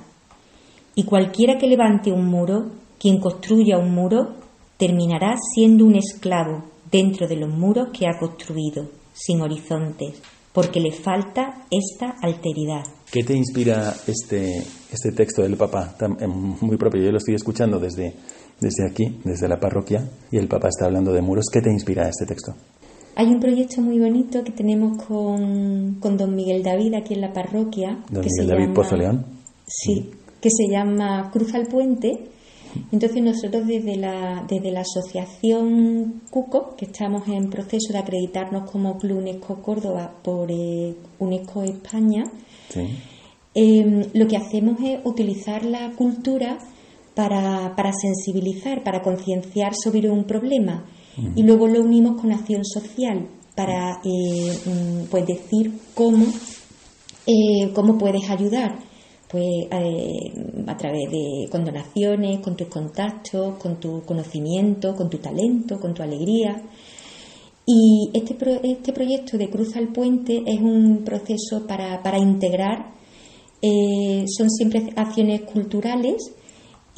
[0.94, 4.36] Y cualquiera que levante un muro, quien construya un muro,
[4.76, 10.92] terminará siendo un esclavo dentro de los muros que ha construido, sin horizontes, porque le
[10.92, 12.84] falta esta alteridad.
[13.10, 14.56] ¿Qué te inspira este,
[14.92, 15.96] este texto del Papa?
[15.98, 16.16] Tan,
[16.60, 18.14] muy propio, yo lo estoy escuchando desde,
[18.60, 21.46] desde aquí, desde la parroquia, y el Papa está hablando de muros.
[21.52, 22.54] ¿Qué te inspira este texto?
[23.16, 27.32] Hay un proyecto muy bonito que tenemos con, con don Miguel David aquí en la
[27.32, 27.90] parroquia.
[28.10, 29.24] Don que Miguel se David llama- Pozo León.
[29.66, 32.28] Sí, que se llama Cruza el Puente.
[32.92, 38.98] Entonces nosotros desde la, desde la asociación CUCO, que estamos en proceso de acreditarnos como
[38.98, 42.24] Club UNESCO Córdoba por eh, UNESCO España,
[42.68, 42.82] Sí.
[43.54, 46.58] eh, lo que hacemos es utilizar la cultura
[47.18, 50.84] para, para sensibilizar, para concienciar sobre un problema
[51.34, 53.26] y luego lo unimos con acción social
[53.56, 54.52] para eh,
[55.10, 56.24] pues decir cómo,
[57.26, 58.78] eh, cómo puedes ayudar.
[59.28, 65.18] Pues eh, a través de con donaciones, con tus contactos, con tu conocimiento, con tu
[65.18, 66.62] talento, con tu alegría.
[67.66, 72.92] Y este, pro- este proyecto de Cruza el Puente es un proceso para, para integrar,
[73.60, 76.16] eh, son siempre acciones culturales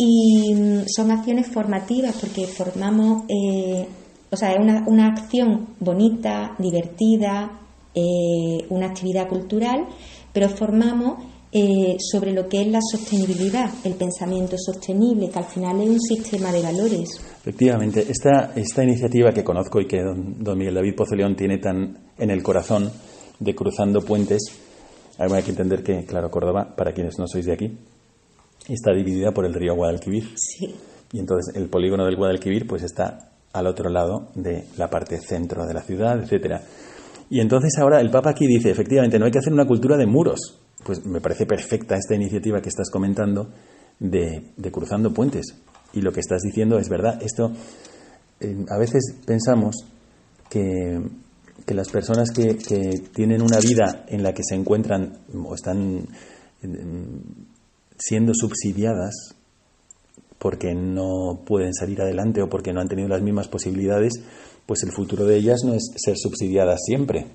[0.02, 3.86] y mm, son acciones formativas porque formamos, eh,
[4.30, 7.60] o sea, es una, una acción bonita, divertida,
[7.94, 9.86] eh, una actividad cultural,
[10.32, 15.82] pero formamos eh, sobre lo que es la sostenibilidad, el pensamiento sostenible, que al final
[15.82, 17.20] es un sistema de valores.
[17.40, 21.58] Efectivamente, esta, esta iniciativa que conozco y que don, don Miguel David Pozo León tiene
[21.58, 22.90] tan en el corazón
[23.38, 24.40] de Cruzando Puentes,
[25.18, 27.76] hay que entender que, claro, Córdoba, para quienes no sois de aquí,
[28.68, 30.34] está dividida por el río Guadalquivir.
[30.36, 30.74] Sí.
[31.12, 35.66] Y entonces el polígono del Guadalquivir pues está al otro lado de la parte centro
[35.66, 36.62] de la ciudad, etcétera.
[37.30, 40.06] Y entonces ahora el Papa aquí dice, efectivamente, no hay que hacer una cultura de
[40.06, 40.60] muros.
[40.84, 43.50] Pues me parece perfecta esta iniciativa que estás comentando
[43.98, 45.54] de, de cruzando puentes.
[45.92, 47.20] Y lo que estás diciendo es verdad.
[47.22, 47.52] Esto,
[48.40, 49.76] eh, a veces pensamos
[50.48, 51.00] que,
[51.66, 56.06] que las personas que, que tienen una vida en la que se encuentran o están
[56.62, 56.68] eh,
[58.00, 59.36] siendo subsidiadas
[60.38, 64.14] porque no pueden salir adelante o porque no han tenido las mismas posibilidades,
[64.66, 67.26] pues el futuro de ellas no es ser subsidiadas siempre,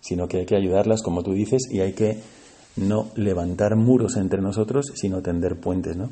[0.00, 2.18] sino que hay que ayudarlas, como tú dices, y hay que
[2.76, 5.96] no levantar muros entre nosotros, sino tender puentes.
[5.96, 6.10] ¿no?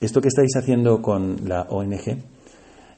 [0.00, 2.18] Esto que estáis haciendo con la ONG,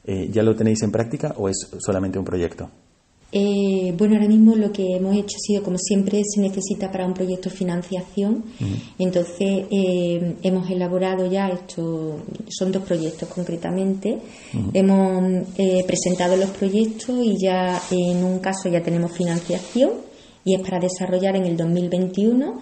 [0.05, 2.71] eh, ¿ya lo tenéis en práctica o es solamente un proyecto?
[3.33, 7.07] Eh, bueno, ahora mismo lo que hemos hecho ha sido, como siempre se necesita para
[7.07, 8.45] un proyecto financiación,
[8.99, 14.19] entonces eh, hemos elaborado ya esto, son dos proyectos concretamente,
[14.75, 19.93] hemos eh, presentado los proyectos y ya en un caso ya tenemos financiación
[20.45, 22.61] y es para desarrollar en el 2021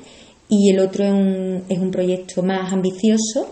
[0.51, 3.49] y el otro es un, es un proyecto más ambicioso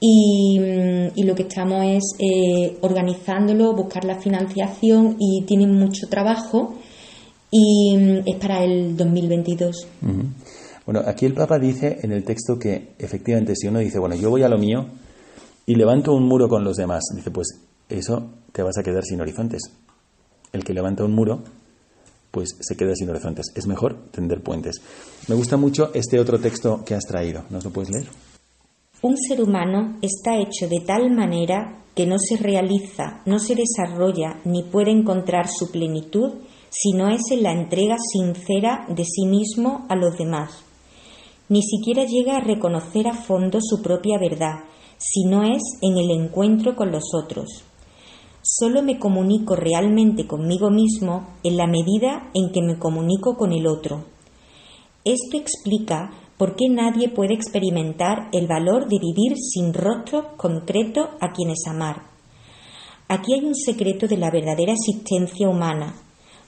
[0.00, 6.06] y, mm, y lo que estamos es eh, organizándolo, buscar la financiación y tienen mucho
[6.08, 6.74] trabajo
[7.50, 9.86] y mm, es para el 2022.
[10.02, 10.22] Ujú.
[10.84, 14.30] Bueno, aquí el Papa dice en el texto que efectivamente si uno dice, bueno, yo
[14.30, 14.86] voy a lo mío
[15.66, 17.48] y levanto un muro con los demás, dice, pues
[17.88, 19.62] eso te vas a quedar sin horizontes.
[20.52, 21.42] El que levanta un muro,
[22.30, 23.46] pues se queda sin horizontes.
[23.54, 24.76] Es mejor tender puentes.
[25.28, 27.44] Me gusta mucho este otro texto que has traído.
[27.50, 28.06] ¿Nos lo puedes leer?
[29.06, 34.40] Un ser humano está hecho de tal manera que no se realiza, no se desarrolla
[34.44, 36.32] ni puede encontrar su plenitud
[36.70, 40.64] si no es en la entrega sincera de sí mismo a los demás.
[41.48, 44.64] Ni siquiera llega a reconocer a fondo su propia verdad,
[44.98, 47.62] si no es en el encuentro con los otros.
[48.42, 53.68] Solo me comunico realmente conmigo mismo en la medida en que me comunico con el
[53.68, 54.04] otro.
[55.04, 61.32] Esto explica por qué nadie puede experimentar el valor de vivir sin rostro concreto a
[61.32, 62.02] quienes amar.
[63.08, 65.94] Aquí hay un secreto de la verdadera existencia humana,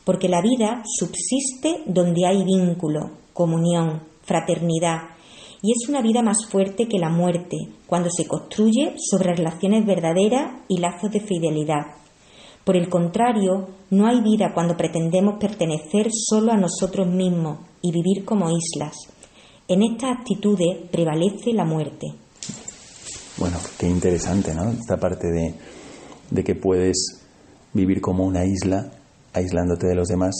[0.04, 5.10] porque la vida subsiste donde hay vínculo, comunión, fraternidad,
[5.62, 10.62] y es una vida más fuerte que la muerte, cuando se construye sobre relaciones verdaderas
[10.68, 11.94] y lazos de fidelidad.
[12.64, 18.24] Por el contrario, no hay vida cuando pretendemos pertenecer solo a nosotros mismos y vivir
[18.24, 18.94] como islas.
[19.70, 22.06] En estas actitudes prevalece la muerte.
[23.36, 24.70] Bueno, qué interesante, ¿no?
[24.70, 25.54] Esta parte de,
[26.30, 27.20] de que puedes
[27.74, 28.90] vivir como una isla,
[29.34, 30.34] aislándote de los demás,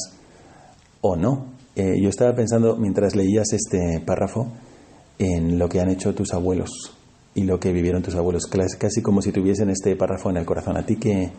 [1.03, 1.45] o no.
[1.77, 4.51] Eh, yo estaba pensando, mientras leías este párrafo,
[5.19, 6.71] en lo que han hecho tus abuelos
[7.35, 10.79] y lo que vivieron tus abuelos, casi como si tuviesen este párrafo en el corazón.
[10.79, 11.31] ¿A ti qué,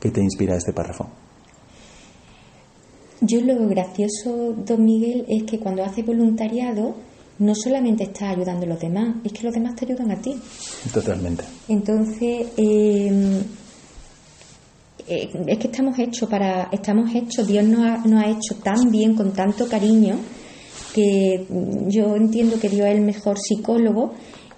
[0.00, 1.06] qué te inspira este párrafo?
[3.20, 6.94] Yo lo gracioso, don Miguel, es que cuando haces voluntariado
[7.38, 10.34] no solamente estás ayudando a los demás, es que los demás te ayudan a ti.
[10.92, 11.44] Totalmente.
[11.68, 13.42] Entonces, eh,
[15.08, 18.90] eh, es que estamos hechos para, estamos hechos, Dios nos ha, nos ha hecho tan
[18.90, 20.16] bien, con tanto cariño,
[20.94, 21.46] que
[21.88, 24.14] yo entiendo que Dios es el mejor psicólogo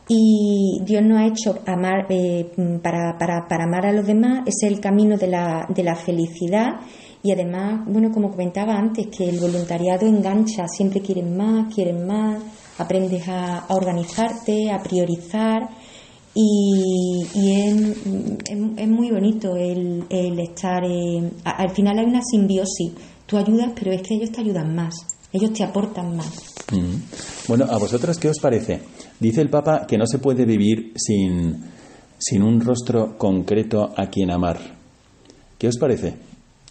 [0.08, 2.46] y Dios nos ha hecho amar eh,
[2.82, 6.80] para, para, para, amar a los demás, es el camino de la, de la felicidad.
[7.22, 12.40] Y además, bueno, como comentaba antes, que el voluntariado engancha, siempre quieren más, quieren más,
[12.78, 15.68] aprendes a, organizarte, a priorizar
[16.34, 20.06] y, es, muy bonito el,
[20.38, 20.82] estar.
[21.44, 22.92] al final hay una simbiosis.
[23.26, 24.94] Tú ayudas, pero es que ellos te ayudan más.
[25.32, 26.54] Ellos te aportan más.
[27.48, 28.80] Bueno, ¿a vosotros qué os parece?
[29.20, 31.56] Dice el Papa que no se puede vivir sin,
[32.18, 34.58] sin un rostro concreto a quien amar.
[35.58, 36.14] ¿Qué os parece?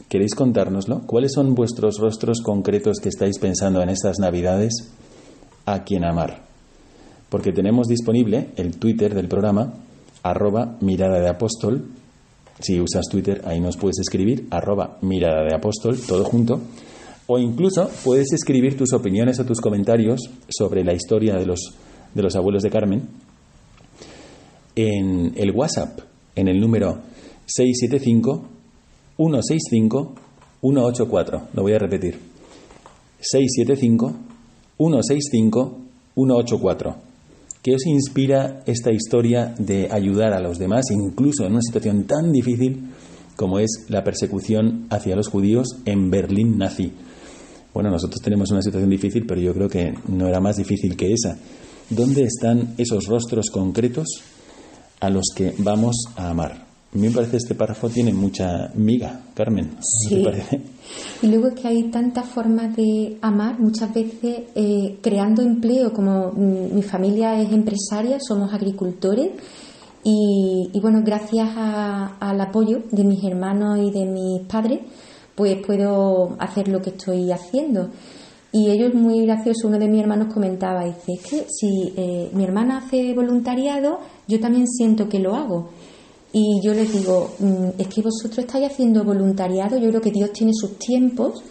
[0.07, 1.01] ¿Queréis contárnoslo?
[1.05, 4.91] ¿Cuáles son vuestros rostros concretos que estáis pensando en estas Navidades
[5.67, 6.47] a quien amar?
[7.29, 9.73] porque tenemos disponible el Twitter del programa,
[10.23, 11.85] arroba mirada de apóstol.
[12.59, 16.61] Si usas Twitter, ahí nos puedes escribir, arroba mirada de apóstol, todo junto.
[17.27, 21.59] O incluso puedes escribir tus opiniones o tus comentarios sobre la historia de los,
[22.13, 23.09] de los abuelos de Carmen
[24.75, 25.99] en el WhatsApp,
[26.35, 27.01] en el número
[27.45, 28.47] 675
[29.17, 30.15] 165
[30.61, 31.41] 184.
[31.53, 32.17] Lo voy a repetir.
[33.19, 34.36] 675
[34.77, 35.77] 165
[36.15, 36.95] 184.
[37.61, 42.31] ¿Qué os inspira esta historia de ayudar a los demás, incluso en una situación tan
[42.31, 42.91] difícil
[43.35, 46.91] como es la persecución hacia los judíos en Berlín nazi?
[47.73, 51.13] Bueno, nosotros tenemos una situación difícil, pero yo creo que no era más difícil que
[51.13, 51.37] esa.
[51.89, 54.07] ¿Dónde están esos rostros concretos
[54.99, 56.66] a los que vamos a amar?
[56.93, 59.77] A mí me parece que este párrafo tiene mucha miga, Carmen.
[59.81, 60.23] Sí.
[60.23, 60.61] parece?
[61.21, 66.31] Y luego es que hay tantas formas de amar, muchas veces eh, creando empleo, como
[66.31, 69.31] mi familia es empresaria, somos agricultores.
[70.09, 74.79] Y, bueno, gracias al apoyo de mis hermanos y de mis padres,
[75.35, 77.89] pues puedo hacer lo que estoy haciendo.
[78.53, 82.45] Y ellos muy gracioso, uno de mis hermanos comentaba, dice, es que si eh, mi
[82.45, 85.71] hermana hace voluntariado, yo también siento que lo hago.
[86.33, 90.31] Y yo les digo, mm, es que vosotros estáis haciendo voluntariado, yo creo que Dios
[90.33, 91.43] tiene sus tiempos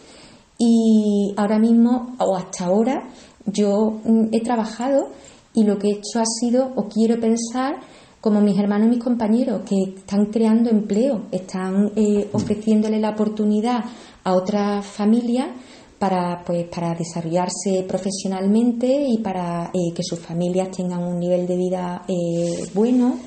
[0.58, 3.08] y ahora mismo, o hasta ahora,
[3.46, 5.08] yo mm, he trabajado
[5.54, 7.80] y lo que he hecho ha sido, o quiero pensar,
[8.20, 13.84] como mis hermanos y mis compañeros, que están creando empleo, están eh, ofreciéndole la oportunidad
[14.24, 15.48] a otras familias
[15.98, 21.56] para, pues, para desarrollarse profesionalmente y para eh, que sus familias tengan un nivel de
[21.56, 23.18] vida eh, bueno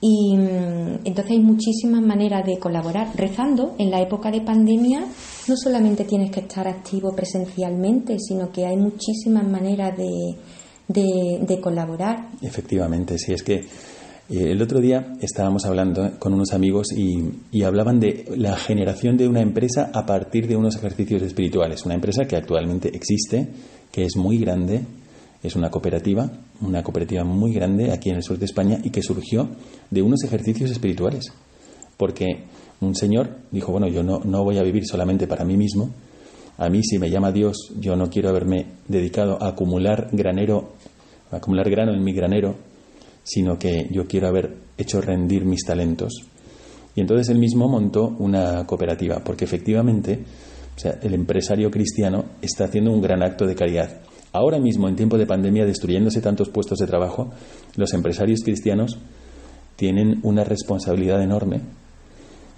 [0.00, 3.08] y mm, entonces hay muchísimas maneras de colaborar.
[3.16, 5.00] Rezando, en la época de pandemia,
[5.48, 10.36] no solamente tienes que estar activo presencialmente, sino que hay muchísimas maneras de,
[11.46, 12.28] de, colaborar.
[12.40, 13.66] Efectivamente, sí, es que eh,
[14.28, 19.26] el otro día estábamos hablando con unos amigos y, y, hablaban de la generación de
[19.26, 21.84] una empresa a partir de unos ejercicios espirituales.
[21.84, 23.48] Una empresa que actualmente existe,
[23.90, 24.84] que es muy grande,
[25.42, 26.30] es una cooperativa,
[26.60, 29.48] una cooperativa muy grande aquí en el sur de España y que surgió
[29.90, 31.32] de unos ejercicios espirituales.
[31.96, 32.44] Porque
[32.80, 35.90] un señor dijo, bueno, yo no, no voy a vivir solamente para mí mismo,
[36.56, 40.72] a mí si me llama Dios, yo no quiero haberme dedicado a acumular granero,
[41.30, 42.56] a acumular grano en mi granero,
[43.22, 46.12] sino que yo quiero haber hecho rendir mis talentos.
[46.96, 50.24] Y entonces él mismo montó una cooperativa, porque efectivamente
[50.78, 54.00] o sea, el empresario cristiano está haciendo un gran acto de caridad.
[54.32, 57.30] Ahora mismo, en tiempo de pandemia, destruyéndose tantos puestos de trabajo,
[57.76, 58.98] los empresarios cristianos
[59.76, 61.60] tienen una responsabilidad enorme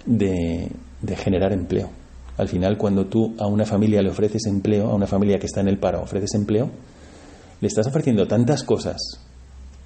[0.05, 0.71] de,
[1.15, 1.89] generar empleo.
[2.37, 5.61] Al final, cuando tú a una familia le ofreces empleo, a una familia que está
[5.61, 6.69] en el paro, ofreces empleo,
[7.61, 8.97] le estás ofreciendo tantas cosas,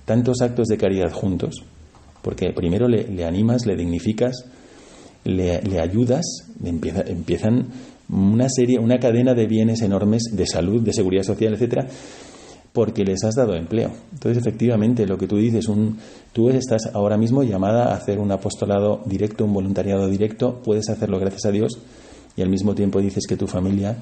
[0.05, 1.63] tantos actos de caridad juntos,
[2.21, 4.45] porque primero le, animas, le dignificas,
[5.25, 6.25] le, ayudas,
[6.63, 7.67] empiezan
[8.09, 11.87] una serie, una cadena de bienes enormes de salud, de seguridad social, etcétera,
[12.73, 13.91] porque les has dado empleo.
[14.13, 15.97] Entonces, efectivamente, lo que tú dices, un,
[16.33, 21.19] tú estás ahora mismo llamada a hacer un apostolado directo, un voluntariado directo, puedes hacerlo
[21.19, 21.79] gracias a Dios
[22.35, 23.95] y al mismo tiempo dices que tu familia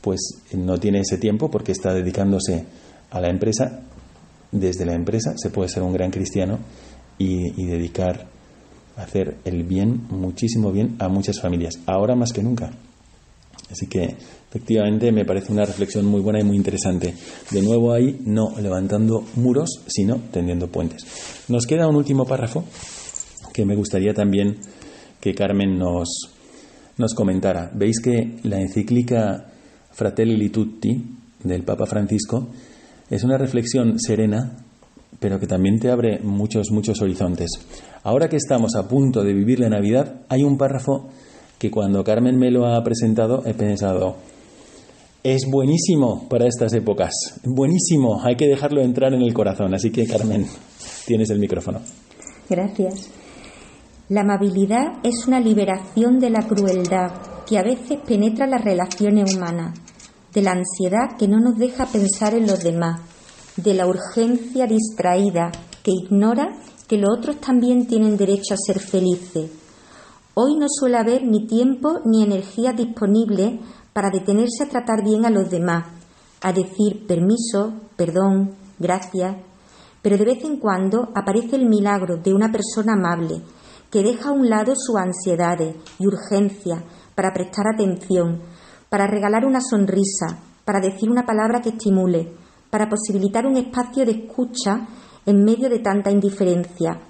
[0.00, 0.20] pues
[0.54, 2.64] no tiene ese tiempo porque está dedicándose
[3.10, 3.82] a la empresa.
[4.50, 6.58] Desde la empresa se puede ser un gran cristiano
[7.18, 8.26] y, y dedicar
[8.96, 12.72] hacer el bien, muchísimo bien a muchas familias, ahora más que nunca.
[13.72, 17.14] Así que efectivamente me parece una reflexión muy buena y muy interesante.
[17.50, 21.06] De nuevo ahí, no levantando muros, sino tendiendo puentes.
[21.48, 22.64] Nos queda un último párrafo
[23.52, 24.58] que me gustaría también
[25.20, 26.08] que Carmen nos,
[26.98, 27.70] nos comentara.
[27.74, 29.50] Veis que la encíclica
[29.90, 31.02] Fratelli Tutti
[31.42, 32.48] del Papa Francisco
[33.08, 34.58] es una reflexión serena,
[35.18, 37.50] pero que también te abre muchos, muchos horizontes.
[38.02, 41.08] Ahora que estamos a punto de vivir la Navidad, hay un párrafo
[41.62, 44.16] que cuando Carmen me lo ha presentado he pensado,
[45.22, 47.12] es buenísimo para estas épocas,
[47.44, 49.72] buenísimo, hay que dejarlo entrar en el corazón.
[49.72, 50.44] Así que Carmen,
[51.06, 51.78] tienes el micrófono.
[52.50, 53.08] Gracias.
[54.08, 57.12] La amabilidad es una liberación de la crueldad
[57.46, 59.78] que a veces penetra las relaciones humanas,
[60.34, 63.02] de la ansiedad que no nos deja pensar en los demás,
[63.56, 65.52] de la urgencia distraída
[65.84, 66.48] que ignora
[66.88, 69.61] que los otros también tienen derecho a ser felices
[70.34, 73.60] Hoy no suele haber ni tiempo ni energía disponible
[73.92, 75.84] para detenerse a tratar bien a los demás,
[76.40, 79.36] a decir permiso, perdón, gracias,
[80.00, 83.42] pero de vez en cuando aparece el milagro de una persona amable
[83.90, 86.82] que deja a un lado sus ansiedades y urgencias
[87.14, 88.40] para prestar atención,
[88.88, 92.32] para regalar una sonrisa, para decir una palabra que estimule,
[92.70, 94.88] para posibilitar un espacio de escucha
[95.26, 97.02] en medio de tanta indiferencia.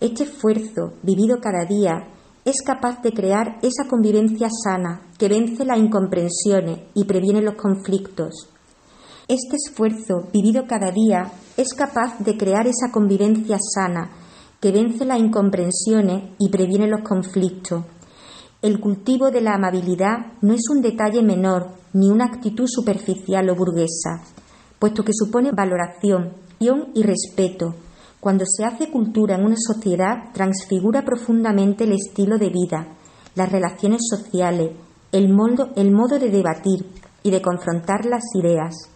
[0.00, 2.08] Este esfuerzo, vivido cada día,
[2.44, 8.48] es capaz de crear esa convivencia sana que vence las incomprensiones y previene los conflictos.
[9.28, 14.10] Este esfuerzo, vivido cada día, es capaz de crear esa convivencia sana
[14.60, 17.84] que vence las incomprensiones y previene los conflictos.
[18.60, 23.54] El cultivo de la amabilidad no es un detalle menor ni una actitud superficial o
[23.54, 24.22] burguesa,
[24.78, 26.44] puesto que supone valoración,
[26.94, 27.74] y respeto,
[28.24, 32.88] cuando se hace cultura en una sociedad, transfigura profundamente el estilo de vida,
[33.34, 34.70] las relaciones sociales,
[35.12, 36.86] el modo, el modo de debatir
[37.22, 38.88] y de confrontar las ideas.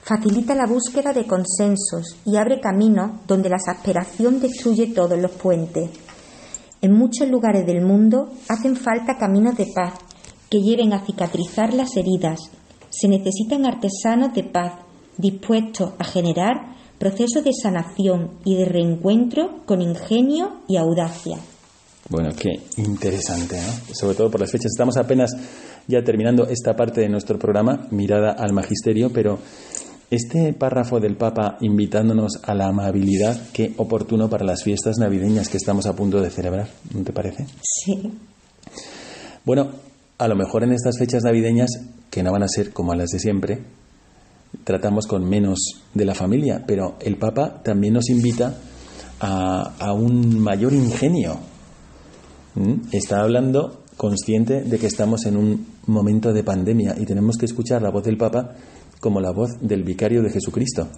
[0.00, 5.90] Facilita la búsqueda de consensos y abre caminos donde la exasperación destruye todos los puentes.
[6.80, 9.92] En muchos lugares del mundo hacen falta caminos de paz
[10.48, 12.40] que lleven a cicatrizar las heridas.
[12.88, 14.72] Se necesitan artesanos de paz
[15.18, 16.74] dispuestos a generar
[17.04, 21.36] proceso de sanación y de reencuentro con ingenio y audacia.
[22.08, 22.48] Bueno, qué
[22.78, 23.94] interesante, ¿no?
[23.94, 24.72] Sobre todo por las fechas.
[24.72, 25.30] Estamos apenas
[25.86, 29.38] ya terminando esta parte de nuestro programa, Mirada al Magisterio, pero
[30.10, 35.58] este párrafo del Papa invitándonos a la amabilidad, qué oportuno para las fiestas navideñas que
[35.58, 37.44] estamos a punto de celebrar, ¿no te parece?
[37.60, 38.14] Sí.
[39.44, 39.72] Bueno,
[40.16, 41.68] a lo mejor en estas fechas navideñas,
[42.10, 43.60] que no van a ser como las de siempre,
[44.62, 45.58] tratamos con menos
[45.92, 48.54] de la familia, pero el Papa también nos invita
[49.20, 51.38] a, un mayor ingenio.
[52.92, 57.82] Está hablando consciente de que estamos en un momento de pandemia y tenemos que escuchar
[57.82, 58.54] la voz del Papa
[59.00, 60.88] como la voz del vicario de Jesucristo.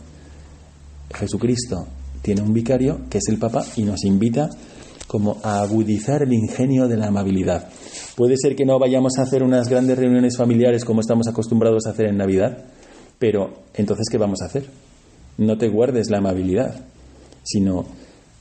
[1.15, 1.87] Jesucristo
[2.23, 4.51] tiene un vicario que es el Papa y nos invita
[5.07, 7.69] como a agudizar el ingenio de la amabilidad.
[8.17, 11.91] Puede ser que no vayamos a hacer unas grandes reuniones familiares como estamos acostumbrados a
[11.91, 12.65] hacer en Navidad,
[13.19, 14.67] pero entonces, ¿qué vamos a hacer?
[15.39, 16.85] No te guardes la amabilidad,
[17.43, 17.87] sino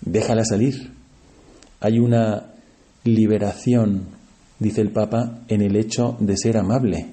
[0.01, 0.91] déjala salir.
[1.79, 2.53] Hay una
[3.03, 4.07] liberación,
[4.59, 7.07] dice el Papa, en el hecho de ser amable.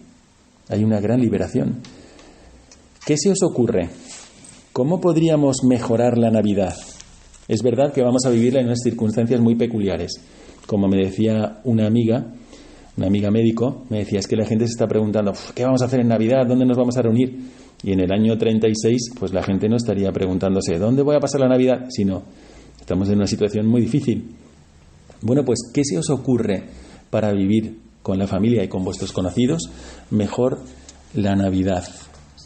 [0.69, 1.81] Hay una gran liberación.
[3.05, 3.91] ¿Qué se os ocurre?
[4.73, 6.75] ¿Cómo podríamos mejorar la Navidad?
[7.49, 10.13] Es verdad que vamos a vivirla en unas circunstancias muy peculiares.
[10.67, 12.33] Como me decía una amiga,
[12.97, 15.87] una amiga médico me decía, es que la gente se está preguntando, ¿qué vamos a
[15.87, 16.47] hacer en Navidad?
[16.47, 17.39] ¿Dónde nos vamos a reunir?
[17.83, 21.41] Y en el año 36, pues la gente no estaría preguntándose, ¿dónde voy a pasar
[21.41, 21.87] la Navidad?
[21.89, 22.23] Sino,
[22.79, 24.35] estamos en una situación muy difícil.
[25.23, 26.65] Bueno, pues, ¿qué se os ocurre
[27.11, 29.71] para vivir con la familia y con vuestros conocidos
[30.11, 30.61] mejor
[31.15, 31.85] la Navidad?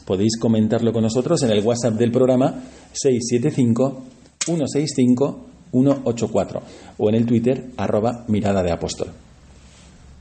[0.06, 4.04] Podéis comentarlo con nosotros en el WhatsApp del programa 675
[4.44, 6.62] 165 184
[6.98, 9.25] o en el Twitter arroba mirada de apóstol.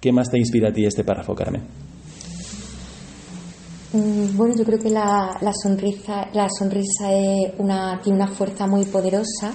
[0.05, 1.63] ¿Qué más te inspira a ti este párrafo, Carmen?
[3.91, 8.85] Mm, bueno, yo creo que la, sonrisa, la sonrisa es una, tiene una fuerza muy
[8.85, 9.51] poderosa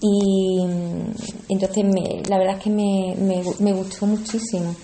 [0.00, 1.84] y mm, entonces
[2.30, 4.74] la verdad es que me, gustó muchísimo.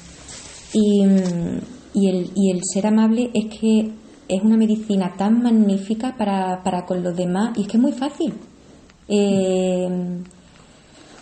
[0.74, 1.60] Y, mm,
[1.94, 3.90] y, el, y el ser amable es que
[4.28, 7.92] es una medicina tan magnífica para, para con los demás y es que es muy
[7.92, 8.34] fácil.
[9.08, 9.88] Eh,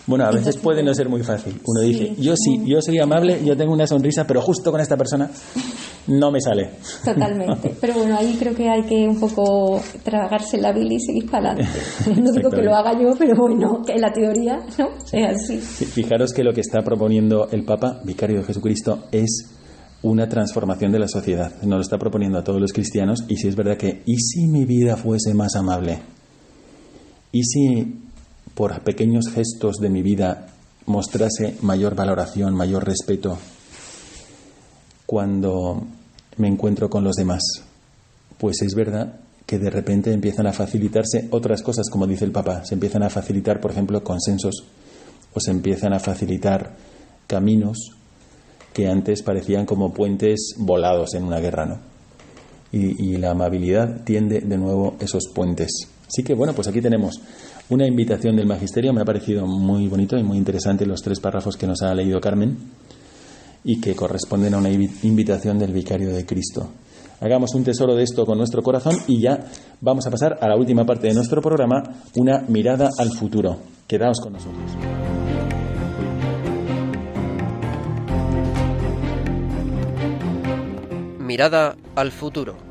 [0.09, 1.61] bueno, a veces puede no ser muy fácil.
[1.67, 4.81] Uno sí, dice, yo sí, yo soy amable, yo tengo una sonrisa, pero justo con
[4.81, 5.31] esta persona
[6.07, 6.71] no me sale.
[7.05, 7.77] Totalmente.
[7.81, 11.51] Pero bueno, ahí creo que hay que un poco tragarse la bilis y seguir para
[11.51, 11.81] adelante.
[12.23, 15.61] No digo que lo haga yo, pero bueno, que en la teoría no es así.
[15.61, 19.59] Sí, Fijaros que lo que está proponiendo el Papa, vicario de Jesucristo, es
[20.03, 21.53] una transformación de la sociedad.
[21.63, 24.47] Nos lo está proponiendo a todos los cristianos y si es verdad que, ¿y si
[24.47, 25.99] mi vida fuese más amable?
[27.31, 28.08] ¿Y si
[28.59, 30.49] por pequeños gestos de mi vida
[30.87, 33.39] mostrase mayor valoración, mayor respeto
[35.07, 35.87] cuando
[36.39, 37.41] me encuentro con los demás?
[38.37, 42.65] Pues es verdad que de repente empiezan a facilitarse otras cosas, como dice el Papa.
[42.65, 44.65] Se empiezan a facilitar, por ejemplo, consensos
[45.33, 46.75] o se empiezan a facilitar
[47.29, 47.93] caminos
[48.73, 51.79] que antes parecían como puentes volados en una guerra, ¿no?
[52.73, 55.71] Y, la amabilidad tiende de nuevo esos puentes.
[56.09, 57.21] Así que bueno, pues aquí tenemos
[57.71, 58.93] una invitación del Magisterio.
[58.93, 62.21] Me ha parecido muy bonito y muy interesante los tres párrafos que nos ha leído
[62.21, 62.57] Carmen
[63.65, 66.69] y que corresponden a una invi- invitación del Vicario de Cristo.
[67.21, 69.45] Hagamos un tesoro de esto con nuestro corazón y ya
[69.81, 71.83] vamos a pasar a la última parte de nuestro programa,
[72.15, 73.59] una mirada al futuro.
[73.89, 74.71] Quedaos con nosotros.
[81.19, 82.68] Mirada al futuro.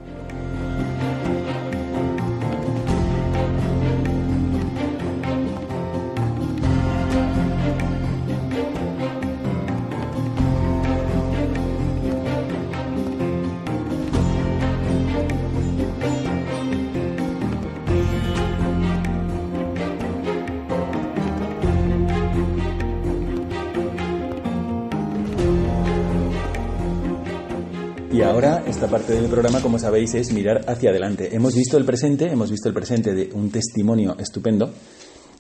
[28.18, 31.36] Y ahora esta parte del programa, como sabéis, es mirar hacia adelante.
[31.36, 34.74] Hemos visto el presente, hemos visto el presente de un testimonio estupendo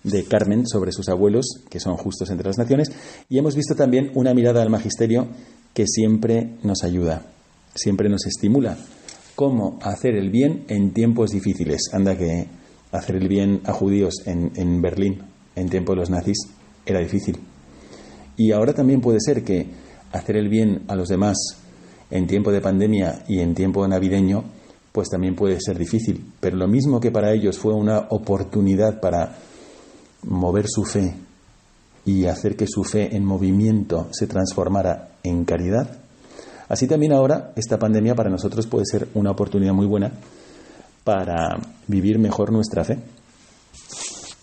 [0.03, 2.91] de Carmen sobre sus abuelos, que son justos entre las naciones,
[3.29, 5.27] y hemos visto también una mirada al magisterio
[5.73, 7.23] que siempre nos ayuda,
[7.73, 8.77] siempre nos estimula.
[9.33, 11.81] Cómo hacer el bien en tiempos difíciles.
[11.93, 12.45] Anda que
[12.91, 15.23] hacer el bien a judíos en, en Berlín,
[15.55, 16.37] en tiempo de los nazis,
[16.85, 17.39] era difícil.
[18.37, 19.65] Y ahora también puede ser que
[20.11, 21.63] hacer el bien a los demás
[22.09, 24.43] en tiempo de pandemia y en tiempo navideño,
[24.91, 26.33] pues también puede ser difícil.
[26.39, 29.37] Pero lo mismo que para ellos fue una oportunidad para
[30.23, 31.15] mover su fe
[32.05, 35.99] y hacer que su fe en movimiento se transformara en caridad,
[36.69, 40.11] así también ahora esta pandemia para nosotros puede ser una oportunidad muy buena
[41.03, 41.49] para
[41.87, 42.97] vivir mejor nuestra fe.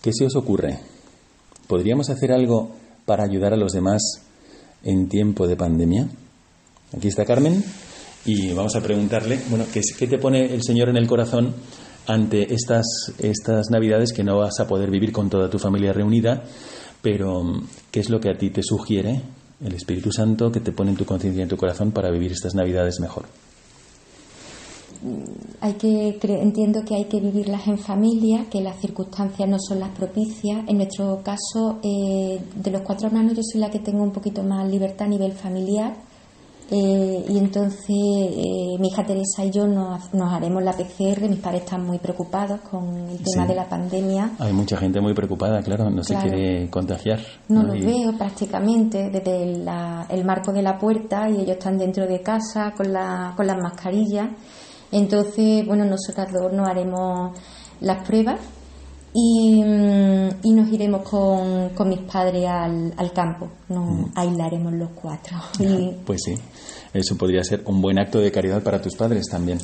[0.01, 0.79] ¿Qué se os ocurre?
[1.67, 2.71] ¿Podríamos hacer algo
[3.05, 4.21] para ayudar a los demás
[4.83, 6.07] en tiempo de pandemia?
[6.95, 7.61] Aquí está Carmen
[8.25, 11.53] y vamos a preguntarle, bueno, ¿qué, te pone el Señor en el corazón
[12.07, 12.85] ante estas,
[13.19, 16.43] estas Navidades que no vas a poder vivir con toda tu familia reunida?
[17.01, 19.21] Pero, ¿qué es lo que a ti te sugiere
[19.63, 22.31] el Espíritu Santo que te pone en tu conciencia y en tu corazón para vivir
[22.31, 23.25] estas Navidades mejor?
[25.59, 29.89] Hay que entiendo que hay que vivirlas en familia, que las circunstancias no son las
[29.89, 30.63] propicias.
[30.67, 34.41] En nuestro caso, eh, de los cuatro hermanos, yo soy la que tengo un poquito
[34.41, 35.95] más libertad a nivel familiar.
[36.71, 41.29] Eh, y entonces eh, mi hija Teresa y yo nos, nos haremos la PCR.
[41.29, 43.47] Mis padres están muy preocupados con el tema Sí.
[43.49, 44.31] de la pandemia.
[44.39, 46.03] Hay mucha gente muy preocupada, claro, no Claro.
[46.03, 47.19] se quiere contagiar.
[47.49, 47.67] No ¿no?
[47.73, 52.07] los Y- veo prácticamente desde la- el marco de la puerta y ellos están dentro
[52.07, 54.29] de casa con, la, con las mascarillas.
[54.91, 57.37] Entonces, bueno, nosotras dos nos haremos
[57.81, 58.39] las pruebas
[59.17, 63.49] y, mm, y nos iremos con, con mis padres al, al campo.
[63.69, 65.37] Nos aislaremos los cuatro.
[65.59, 66.35] Y, Pues sí,
[66.93, 69.57] eso podría ser un buen acto de caridad para tus padres también.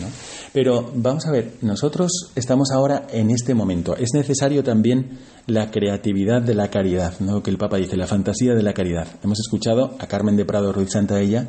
[0.00, 0.06] ¿no?
[0.52, 3.96] Pero vamos a ver, nosotros estamos ahora en este momento.
[3.96, 7.34] Es necesario también la creatividad de la caridad, ¿no?
[7.34, 9.06] Lo que el Papa dice, la fantasía de la caridad.
[9.22, 11.48] Hemos escuchado a Carmen de Prado Ruiz Santaella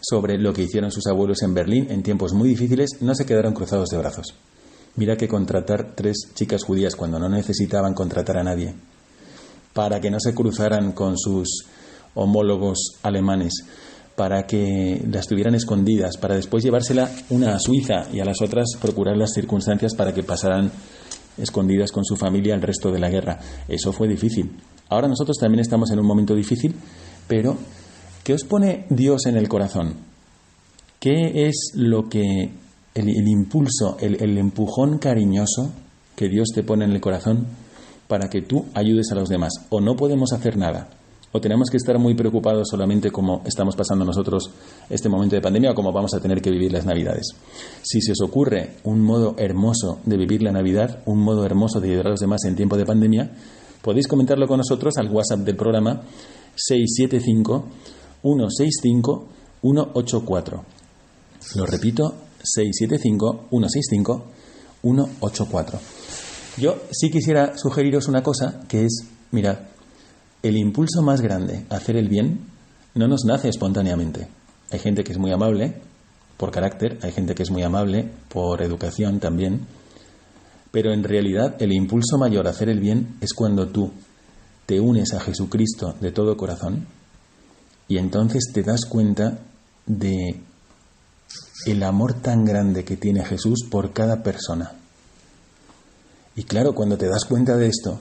[0.00, 3.52] sobre lo que hicieron sus abuelos en Berlín en tiempos muy difíciles, no se quedaron
[3.52, 4.34] cruzados de brazos.
[5.00, 8.74] Mira que contratar tres chicas judías cuando no necesitaban contratar a nadie,
[9.72, 11.64] para que no se cruzaran con sus
[12.12, 13.64] homólogos alemanes,
[14.14, 18.72] para que las tuvieran escondidas, para después llevársela una a Suiza y a las otras
[18.78, 20.70] procurar las circunstancias para que pasaran
[21.38, 23.38] escondidas con su familia el resto de la guerra.
[23.68, 24.50] Eso fue difícil.
[24.90, 26.74] Ahora nosotros también estamos en un momento difícil,
[27.26, 27.56] pero
[28.22, 29.94] ¿qué os pone Dios en el corazón?
[30.98, 32.50] ¿Qué es lo que
[33.08, 35.70] el, impulso, el, el empujón cariñoso
[36.16, 37.46] que Dios te pone en el corazón
[38.06, 39.52] para que tú ayudes a los demás?
[39.70, 40.88] O no podemos hacer nada.
[41.32, 44.50] ¿O tenemos que estar muy preocupados solamente como estamos pasando nosotros
[44.88, 47.28] este momento de pandemia o como vamos a tener que vivir las Navidades?
[47.82, 51.88] Si se os ocurre un modo hermoso de vivir la Navidad, un modo hermoso de
[51.88, 53.30] ayudar a los demás en tiempo de pandemia,
[53.80, 56.02] podéis comentarlo con nosotros al WhatsApp del programa
[56.56, 57.64] 675
[58.22, 59.28] 165
[59.62, 60.64] 184.
[61.54, 64.24] Lo repito, 675 165
[64.82, 65.78] 184.
[66.56, 69.58] Yo sí quisiera sugeriros una cosa que es, mirad,
[70.42, 72.40] el impulso más grande a hacer el bien
[72.94, 74.28] no nos nace espontáneamente.
[74.70, 75.74] Hay gente que es muy amable
[76.36, 79.66] por carácter, hay gente que es muy amable por educación también,
[80.70, 83.90] pero en realidad el impulso mayor a hacer el bien es cuando tú
[84.66, 86.86] te unes a Jesucristo de todo corazón
[87.88, 89.40] y entonces te das cuenta
[89.86, 90.40] de
[91.66, 94.72] el amor tan grande que tiene Jesús por cada persona.
[96.36, 97.98] Y claro, cuando te das cuenta de esto,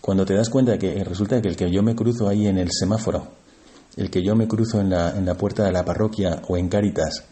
[0.00, 2.58] cuando te das cuenta de que resulta que el que yo me cruzo ahí en
[2.58, 3.28] el semáforo,
[3.96, 6.68] el que yo me cruzo en la, en la puerta de la parroquia o en
[6.68, 7.24] Cáritas,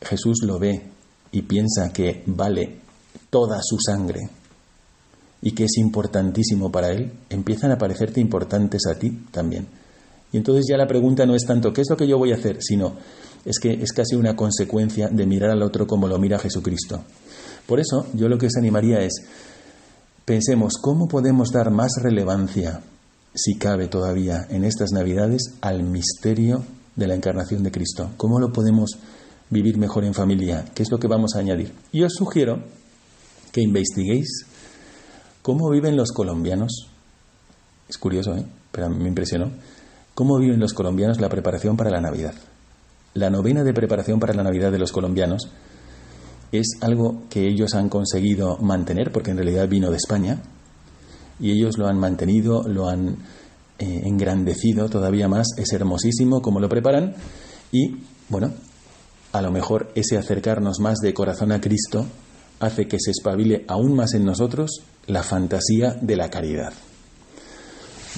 [0.00, 0.90] Jesús lo ve
[1.32, 2.80] y piensa que vale
[3.30, 4.30] toda su sangre
[5.42, 9.66] y que es importantísimo para él, empiezan a parecerte importantes a ti también.
[10.32, 12.36] Y entonces ya la pregunta no es tanto qué es lo que yo voy a
[12.36, 12.96] hacer, sino
[13.44, 17.02] es que es casi una consecuencia de mirar al otro como lo mira Jesucristo.
[17.66, 19.22] Por eso yo lo que os animaría es
[20.28, 22.82] Pensemos cómo podemos dar más relevancia,
[23.34, 26.66] si cabe todavía en estas Navidades, al misterio
[26.96, 28.10] de la encarnación de Cristo.
[28.18, 28.98] ¿Cómo lo podemos
[29.48, 30.66] vivir mejor en familia?
[30.74, 31.72] ¿Qué es lo que vamos a añadir?
[31.92, 32.62] Y os sugiero
[33.52, 34.44] que investiguéis
[35.40, 36.90] cómo viven los colombianos.
[37.88, 38.44] Es curioso, ¿eh?
[38.70, 39.50] pero me impresionó.
[40.14, 42.34] ¿Cómo viven los colombianos la preparación para la Navidad?
[43.18, 45.50] La novena de preparación para la Navidad de los colombianos
[46.52, 50.40] es algo que ellos han conseguido mantener, porque en realidad vino de España,
[51.40, 53.16] y ellos lo han mantenido, lo han
[53.80, 57.16] eh, engrandecido todavía más, es hermosísimo como lo preparan,
[57.72, 57.96] y
[58.28, 58.52] bueno,
[59.32, 62.06] a lo mejor ese acercarnos más de corazón a Cristo
[62.60, 66.72] hace que se espabile aún más en nosotros la fantasía de la caridad.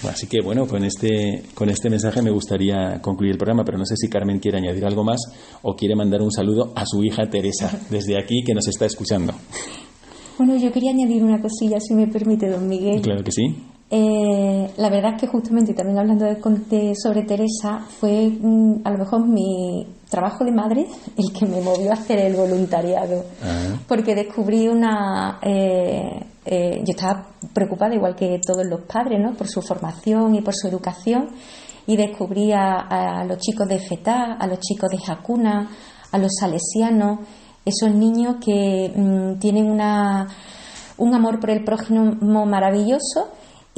[0.09, 3.85] Así que bueno, con este, con este mensaje me gustaría concluir el programa, pero no
[3.85, 5.21] sé si Carmen quiere añadir algo más
[5.63, 9.35] o quiere mandar un saludo a su hija Teresa desde aquí que nos está escuchando.
[10.39, 13.03] Bueno, yo quería añadir una cosilla, si me permite, don Miguel.
[13.03, 13.43] Claro que sí.
[13.91, 18.99] Eh, la verdad es que justamente también hablando de, sobre Teresa, fue mm, a lo
[18.99, 20.87] mejor mi trabajo de madre
[21.17, 23.25] el que me movió a hacer el voluntariado.
[23.43, 23.79] Ah.
[23.87, 25.39] Porque descubrí una...
[25.43, 29.35] Eh, eh, yo estaba preocupada, igual que todos los padres, ¿no?
[29.35, 31.29] por su formación y por su educación,
[31.87, 35.71] y descubrí a, los chicos de FETA, a los chicos de Jacuna,
[36.11, 37.21] a los salesianos,
[37.65, 40.27] esos niños que mm, tienen una,
[40.99, 43.29] un amor por el prójimo maravilloso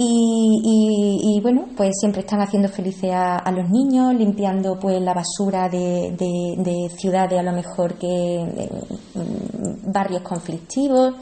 [0.04, 6.14] y, bueno, pues siempre están haciendo felices a, los niños, limpiando pues la basura de,
[6.16, 8.70] de, ciudades a lo mejor que
[9.14, 11.14] mm, barrios conflictivos.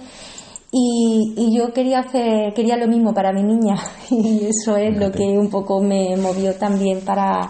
[0.72, 3.74] Y, yo quería hacer, quería lo mismo para mi niña
[4.10, 7.48] y eso es lo que un poco me movió también para,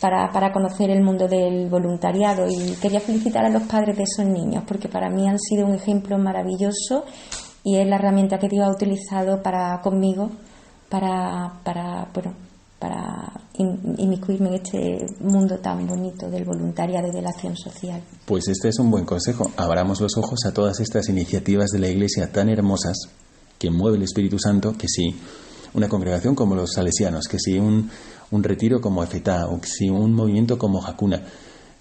[0.00, 4.24] para, para, conocer el mundo del voluntariado y quería felicitar a los padres de esos
[4.24, 7.04] niños porque para mí han sido un ejemplo maravilloso
[7.62, 10.30] y es la herramienta que Dios ha utilizado para conmigo
[10.88, 12.34] para, para, bueno,
[12.78, 18.02] para inmiscuirme en este mundo tan bonito del voluntariado y de la acción social.
[18.26, 19.50] Pues este es un buen consejo.
[19.56, 22.96] Abramos los ojos a todas estas iniciativas de la Iglesia tan hermosas
[23.58, 25.16] que mueve el Espíritu Santo, que si
[25.72, 27.90] una congregación como los salesianos, que si un,
[28.30, 31.22] un retiro como Efetá, o que si un movimiento como Hakuna,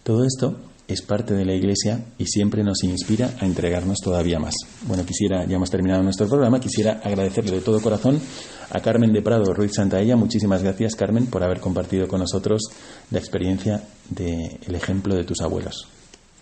[0.04, 0.56] todo esto
[0.88, 4.54] es parte de la Iglesia y siempre nos inspira a entregarnos todavía más.
[4.84, 8.20] Bueno, quisiera, ya hemos terminado nuestro programa, quisiera agradecerle de todo corazón
[8.70, 10.16] a Carmen de Prado Ruiz Santaella.
[10.16, 12.62] Muchísimas gracias, Carmen, por haber compartido con nosotros
[13.12, 15.88] la experiencia del ejemplo de tus abuelos.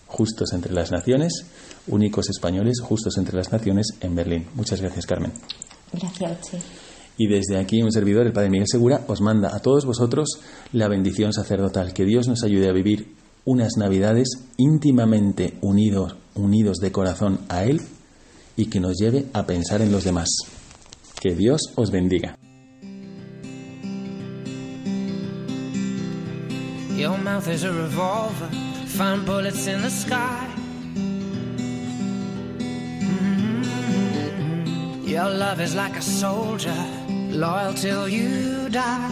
[0.08, 1.46] Justos entre las naciones,
[1.88, 4.48] únicos españoles, justos entre las naciones en Berlín.
[4.56, 5.32] Muchas gracias, Carmen.
[5.92, 6.64] Gracias,
[7.18, 10.40] Y desde aquí un servidor, el Padre Miguel Segura, os manda a todos vosotros
[10.72, 11.94] la bendición sacerdotal.
[11.94, 14.28] Que Dios nos ayude a vivir unas navidades
[14.58, 17.82] íntimamente unidos, unidos de corazón a Él
[18.56, 20.30] y que nos lleve a pensar en los demás.
[21.20, 22.38] Que Dios os bendiga.
[26.96, 28.50] Your mouth is a revolver,
[28.86, 30.48] find bullets in the sky.
[33.34, 35.08] Mm-hmm.
[35.08, 36.76] Your love is like a soldier,
[37.32, 39.12] loyal till you die.